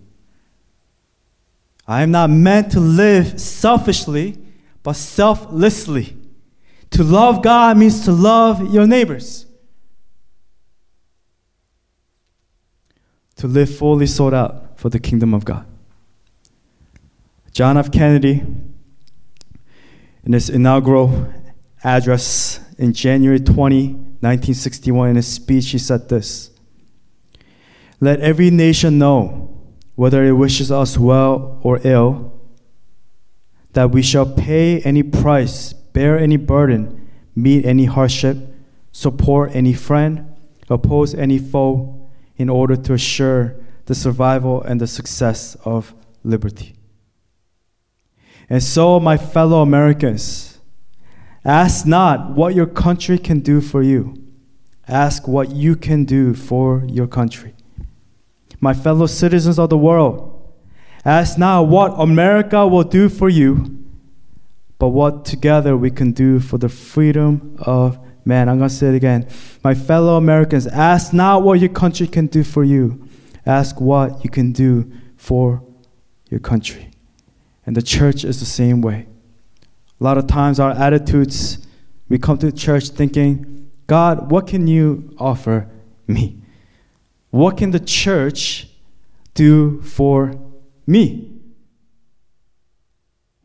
I 1.91 2.03
am 2.03 2.11
not 2.11 2.31
meant 2.31 2.73
to 2.73 2.81
live 2.81 3.41
selfishly, 3.41 4.39
but 4.83 4.95
selflessly. 4.95 6.17
To 6.91 7.03
love 7.03 7.43
God 7.43 7.77
means 7.77 8.05
to 8.05 8.13
love 8.13 8.73
your 8.73 8.87
neighbors. 8.87 9.47
to 13.41 13.47
live 13.47 13.75
fully 13.75 14.07
sold 14.07 14.35
out 14.35 14.79
for 14.79 14.91
the 14.91 15.01
kingdom 15.01 15.33
of 15.33 15.47
God. 15.47 15.67
John 17.53 17.79
F. 17.79 17.91
Kennedy, 17.91 18.45
in 20.25 20.33
his 20.35 20.51
inaugural 20.51 21.33
address 21.83 22.61
in 22.77 22.93
January 22.93 23.41
20, 23.41 23.93
1961, 23.95 25.09
in 25.09 25.17
his 25.17 25.27
speech, 25.27 25.71
he 25.71 25.79
said 25.79 26.11
this 26.11 26.51
Let 27.99 28.21
every 28.21 28.51
nation 28.51 28.99
know, 28.99 29.60
whether 29.95 30.25
it 30.25 30.33
wishes 30.33 30.71
us 30.71 30.97
well 30.97 31.59
or 31.63 31.81
ill, 31.85 32.33
that 33.73 33.91
we 33.91 34.03
shall 34.03 34.27
pay 34.27 34.81
any 34.81 35.03
price, 35.03 35.73
bear 35.73 36.19
any 36.19 36.37
burden, 36.37 37.09
meet 37.37 37.65
any 37.65 37.85
hardship, 37.85 38.37
support 38.93 39.55
any 39.55 39.73
friend, 39.73 40.27
oppose 40.69 41.15
any 41.15 41.39
foe 41.39 42.11
in 42.37 42.49
order 42.49 42.77
to 42.77 42.95
assure 42.95 43.57
the 43.87 43.95
survival 43.95 44.63
and 44.63 44.81
the 44.81 44.87
success 44.87 45.57
of 45.65 45.95
liberty. 46.23 46.75
And 48.49 48.63
so, 48.63 48.99
my 48.99 49.17
fellow 49.17 49.63
Americans, 49.63 50.59
ask 51.45 51.87
not 51.87 52.31
what 52.33 52.55
your 52.55 52.67
country 52.67 53.19
can 53.19 53.41
do 53.41 53.61
for 53.61 53.83
you, 53.83 54.15
ask 54.89 55.29
what 55.29 55.51
you 55.51 55.77
can 55.77 56.05
do 56.05 56.35
for 56.35 56.85
your 56.89 57.07
country. 57.07 57.55
My 58.61 58.75
fellow 58.75 59.07
citizens 59.07 59.59
of 59.59 59.71
the 59.71 59.79
world, 59.79 60.37
ask 61.05 61.39
not 61.39 61.69
what 61.69 61.95
America 61.99 62.67
will 62.67 62.85
do 62.85 63.09
for 63.09 63.29
you, 63.29 63.79
but 64.79 64.89
what 64.89 65.25
together 65.25 65.77
we 65.77 65.91
can 65.91 66.13
do 66.13 66.41
for 66.41 66.59
the 66.59 66.69
freedom 66.69 67.57
of 67.61 67.99
Man, 68.25 68.49
I'm 68.49 68.59
going 68.59 68.69
to 68.69 68.75
say 68.75 68.89
it 68.89 68.95
again. 68.95 69.27
My 69.65 69.75
fellow 69.75 70.17
Americans, 70.17 70.67
ask 70.67 71.13
not 71.13 71.43
what 71.43 71.59
your 71.59 71.71
country 71.71 72.07
can 72.07 72.27
do 72.27 72.45
for 72.45 72.65
you, 72.65 73.09
ask 73.47 73.81
what 73.81 74.23
you 74.23 74.31
can 74.31 74.53
do 74.53 74.91
for 75.17 75.63
your 76.29 76.41
country. 76.41 76.91
And 77.65 77.77
the 77.77 77.83
church 77.83 78.25
is 78.25 78.41
the 78.41 78.47
same 78.47 78.83
way. 78.83 79.07
A 80.01 80.05
lot 80.05 80.19
of 80.19 80.27
times, 80.27 80.61
our 80.61 80.71
attitudes, 80.71 81.67
we 82.09 82.19
come 82.19 82.39
to 82.39 82.53
church 82.53 82.89
thinking, 82.91 83.71
God, 83.87 84.31
what 84.31 84.47
can 84.47 84.67
you 84.67 85.15
offer 85.19 85.69
me? 86.07 86.40
What 87.31 87.57
can 87.57 87.71
the 87.71 87.81
church 87.81 88.69
do 89.35 89.81
for 89.83 90.35
me? 90.87 91.33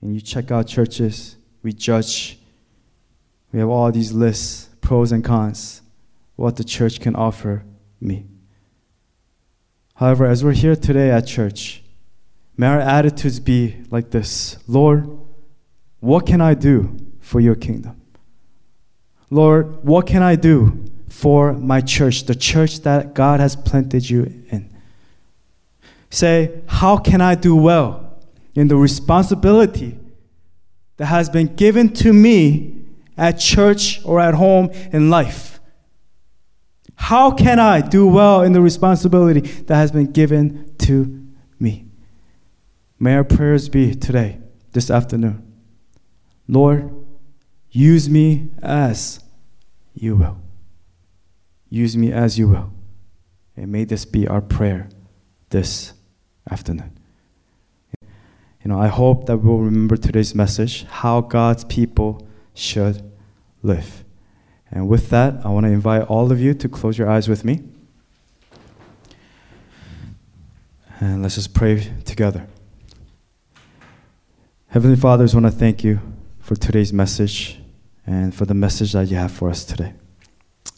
And 0.01 0.13
you 0.13 0.21
check 0.21 0.51
out 0.51 0.67
churches, 0.67 1.37
we 1.63 1.73
judge 1.73 2.39
we 3.55 3.59
have 3.59 3.69
all 3.69 3.89
these 3.89 4.11
lists, 4.11 4.67
pros 4.81 5.13
and 5.13 5.23
cons, 5.23 5.81
what 6.35 6.57
the 6.57 6.63
church 6.65 6.99
can 6.99 7.15
offer 7.15 7.63
me. 8.01 8.25
However, 9.93 10.25
as 10.25 10.43
we're 10.43 10.51
here 10.51 10.75
today 10.75 11.09
at 11.09 11.25
church, 11.25 11.81
may 12.57 12.67
our 12.67 12.81
attitudes 12.81 13.39
be 13.39 13.77
like 13.89 14.11
this 14.11 14.57
Lord, 14.67 15.07
what 16.01 16.25
can 16.25 16.41
I 16.41 16.53
do 16.53 16.97
for 17.21 17.39
your 17.39 17.55
kingdom? 17.55 18.01
Lord, 19.29 19.85
what 19.85 20.05
can 20.05 20.21
I 20.21 20.35
do 20.35 20.83
for 21.15 21.53
my 21.53 21.79
church, 21.79 22.25
the 22.25 22.35
church 22.35 22.81
that 22.81 23.13
God 23.13 23.39
has 23.39 23.55
planted 23.55 24.09
you 24.09 24.23
in? 24.51 24.69
Say, 26.09 26.61
how 26.67 26.97
can 26.97 27.21
I 27.21 27.35
do 27.35 27.55
well 27.55 28.19
in 28.53 28.67
the 28.67 28.75
responsibility 28.75 29.97
that 30.97 31.05
has 31.05 31.29
been 31.29 31.55
given 31.55 31.93
to 31.93 32.11
me 32.11 32.83
at 33.17 33.39
church 33.39 34.03
or 34.03 34.19
at 34.19 34.33
home 34.33 34.69
in 34.91 35.09
life? 35.09 35.61
How 36.95 37.31
can 37.31 37.59
I 37.59 37.79
do 37.79 38.05
well 38.05 38.41
in 38.41 38.51
the 38.51 38.61
responsibility 38.61 39.39
that 39.39 39.75
has 39.75 39.93
been 39.93 40.11
given 40.11 40.75
to 40.79 41.25
me? 41.57 41.85
May 42.99 43.15
our 43.15 43.23
prayers 43.23 43.69
be 43.69 43.95
today, 43.95 44.39
this 44.73 44.91
afternoon. 44.91 45.41
Lord, 46.49 46.93
use 47.71 48.09
me 48.09 48.49
as 48.61 49.21
you 49.93 50.17
will. 50.17 50.44
Use 51.69 51.97
me 51.97 52.11
as 52.11 52.37
you 52.37 52.47
will. 52.47 52.71
And 53.57 53.71
may 53.71 53.83
this 53.83 54.05
be 54.05 54.27
our 54.27 54.41
prayer 54.41 54.89
this 55.49 55.93
afternoon. 56.49 56.91
you 58.01 58.69
know, 58.69 58.79
I 58.79 58.87
hope 58.87 59.25
that 59.27 59.37
we'll 59.37 59.59
remember 59.59 59.97
today's 59.97 60.35
message 60.35 60.83
how 60.85 61.21
God's 61.21 61.63
people 61.63 62.27
should 62.53 63.01
live. 63.63 64.03
And 64.71 64.87
with 64.89 65.09
that, 65.09 65.45
I 65.45 65.49
want 65.49 65.65
to 65.65 65.71
invite 65.71 66.03
all 66.03 66.31
of 66.31 66.39
you 66.39 66.53
to 66.55 66.67
close 66.67 66.97
your 66.97 67.09
eyes 67.09 67.29
with 67.29 67.45
me. 67.45 67.61
And 70.99 71.21
let's 71.21 71.35
just 71.35 71.53
pray 71.53 71.91
together. 72.03 72.47
Heavenly 74.67 74.97
Father, 74.97 75.23
I 75.23 75.33
want 75.33 75.45
to 75.45 75.51
thank 75.51 75.83
you 75.83 75.99
for 76.39 76.55
today's 76.55 76.91
message 76.91 77.59
and 78.05 78.35
for 78.35 78.45
the 78.45 78.53
message 78.53 78.93
that 78.93 79.07
you 79.07 79.17
have 79.17 79.31
for 79.31 79.49
us 79.49 79.63
today. 79.63 79.93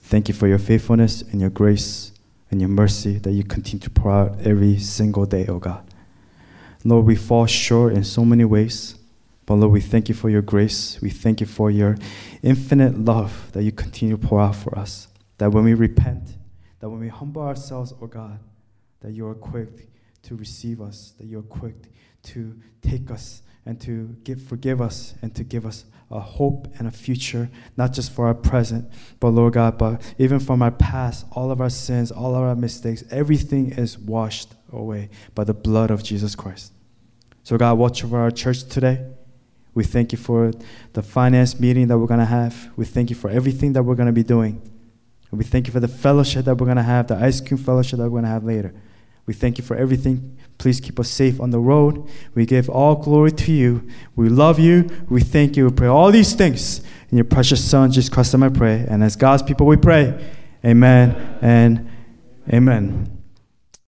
Thank 0.08 0.30
you 0.30 0.34
for 0.34 0.47
your 0.47 0.58
faithfulness 0.58 1.22
and 1.22 1.41
your 1.41 1.49
grace 1.49 2.14
and 2.49 2.62
your 2.62 2.70
mercy 2.70 3.18
that 3.18 3.34
you 3.34 3.43
continue 3.43 3.82
to 3.82 3.89
pour 3.89 4.10
out 4.10 4.39
every 4.41 4.80
single 4.80 5.26
day, 5.26 5.45
oh 5.47 5.60
God. 5.60 5.86
Lord, 6.86 7.05
we 7.05 7.18
fall 7.18 7.45
short 7.45 7.91
in 7.91 8.05
so 8.05 8.24
many 8.24 8.45
ways, 8.45 8.95
but 9.45 9.55
Lord, 9.55 9.74
we 9.74 9.82
thank 9.82 10.08
you 10.08 10.16
for 10.16 10.30
your 10.30 10.41
grace. 10.41 10.97
We 11.01 11.10
thank 11.10 11.41
you 11.41 11.45
for 11.45 11.70
your 11.70 11.97
infinite 12.41 12.97
love 12.97 13.51
that 13.51 13.64
you 13.64 13.74
continue 13.74 14.16
to 14.16 14.28
pour 14.28 14.39
out 14.39 14.55
for 14.55 14.80
us. 14.80 15.10
That 15.39 15.51
when 15.51 15.66
we 15.66 15.74
repent, 15.74 16.38
that 16.80 16.89
when 16.89 17.01
we 17.01 17.10
humble 17.10 17.41
ourselves, 17.41 17.93
oh 18.01 18.08
God, 18.08 18.39
that 19.01 19.12
you 19.12 19.28
are 19.28 19.36
quick 19.36 19.89
to 20.24 20.38
receive 20.38 20.80
us, 20.80 21.16
that 21.18 21.26
you 21.26 21.39
are 21.39 21.49
quick 21.60 21.91
to 22.24 22.58
take 22.82 23.12
us 23.12 23.41
and 23.66 23.78
to 23.82 24.16
give, 24.24 24.41
forgive 24.41 24.80
us 24.80 25.16
and 25.22 25.36
to 25.36 25.43
give 25.43 25.66
us 25.66 25.84
a 26.10 26.20
hope 26.20 26.68
and 26.80 26.88
a 26.88 26.91
future, 26.91 27.49
not 27.76 27.93
just 27.93 28.12
for 28.12 28.28
our 28.28 28.34
present, 28.34 28.89
but 29.20 29.30
Lord 29.30 29.53
God, 29.53 29.78
but 29.78 30.01
even 30.18 30.39
from 30.39 30.62
our 30.62 30.72
past, 30.72 31.26
all 31.32 31.51
of 31.51 31.60
our 31.60 31.70
sins, 31.70 32.12
all 32.12 32.34
of 32.36 32.41
our 32.41 32.55
mistakes, 32.55 33.03
everything 33.12 33.72
is 33.72 33.97
washed 33.97 34.53
away 34.72 35.10
by 35.36 35.43
the 35.43 35.53
blood 35.53 35.91
of 35.91 36.03
Jesus 36.03 36.36
Christ. 36.36 36.72
So, 37.43 37.58
God, 37.58 37.78
watch 37.78 38.03
over 38.03 38.18
our 38.18 38.32
church 38.32 38.64
today. 38.64 39.05
We 39.74 39.84
thank 39.84 40.12
you 40.12 40.18
for 40.18 40.51
the 40.93 41.03
finance 41.03 41.60
meeting 41.60 41.88
that 41.88 41.97
we're 41.97 42.08
going 42.08 42.20
to 42.20 42.26
have. 42.26 42.72
We 42.76 42.86
thank 42.86 43.10
you 43.10 43.16
for 43.16 43.30
everything 43.30 43.74
that 43.74 43.84
we're 43.84 43.95
going 43.95 44.08
to 44.08 44.14
be 44.14 44.24
doing. 44.24 44.62
And 45.30 45.38
we 45.38 45.43
thank 45.43 45.68
you 45.68 45.74
for 45.74 45.80
the 45.80 45.88
fellowship 45.88 46.45
that 46.45 46.55
we're 46.55 46.66
going 46.66 46.78
to 46.78 46.84
have, 46.84 47.08
the 47.08 47.16
ice 47.16 47.41
cream 47.41 47.58
fellowship 47.58 47.97
that 47.99 48.05
we're 48.05 48.22
going 48.22 48.24
to 48.24 48.30
have 48.30 48.43
later. 48.43 48.74
We 49.28 49.34
thank 49.34 49.58
you 49.58 49.64
for 49.64 49.76
everything. 49.76 50.38
Please 50.58 50.80
keep 50.80 51.00
us 51.00 51.10
safe 51.10 51.40
on 51.40 51.52
the 51.52 51.60
road. 51.60 52.10
We 52.34 52.46
give 52.46 52.70
all 52.70 52.96
glory 52.96 53.32
to 53.34 53.52
you. 53.52 53.88
We 54.16 54.30
love 54.30 54.58
you. 54.58 54.90
We 55.10 55.22
thank 55.22 55.56
you. 55.56 55.66
We 55.66 55.72
pray 55.72 55.88
all 55.88 56.12
these 56.12 56.34
things 56.34 56.82
in 57.12 57.18
your 57.18 57.26
precious 57.26 57.64
Son, 57.64 57.92
Jesus 57.92 58.10
Christ, 58.10 58.34
I 58.34 58.50
pray. 58.50 58.86
And 58.90 59.04
as 59.04 59.16
God's 59.16 59.44
people, 59.44 59.68
we 59.68 59.78
pray. 59.78 60.34
Amen 60.66 61.38
and 61.42 61.90
amen. 62.52 63.16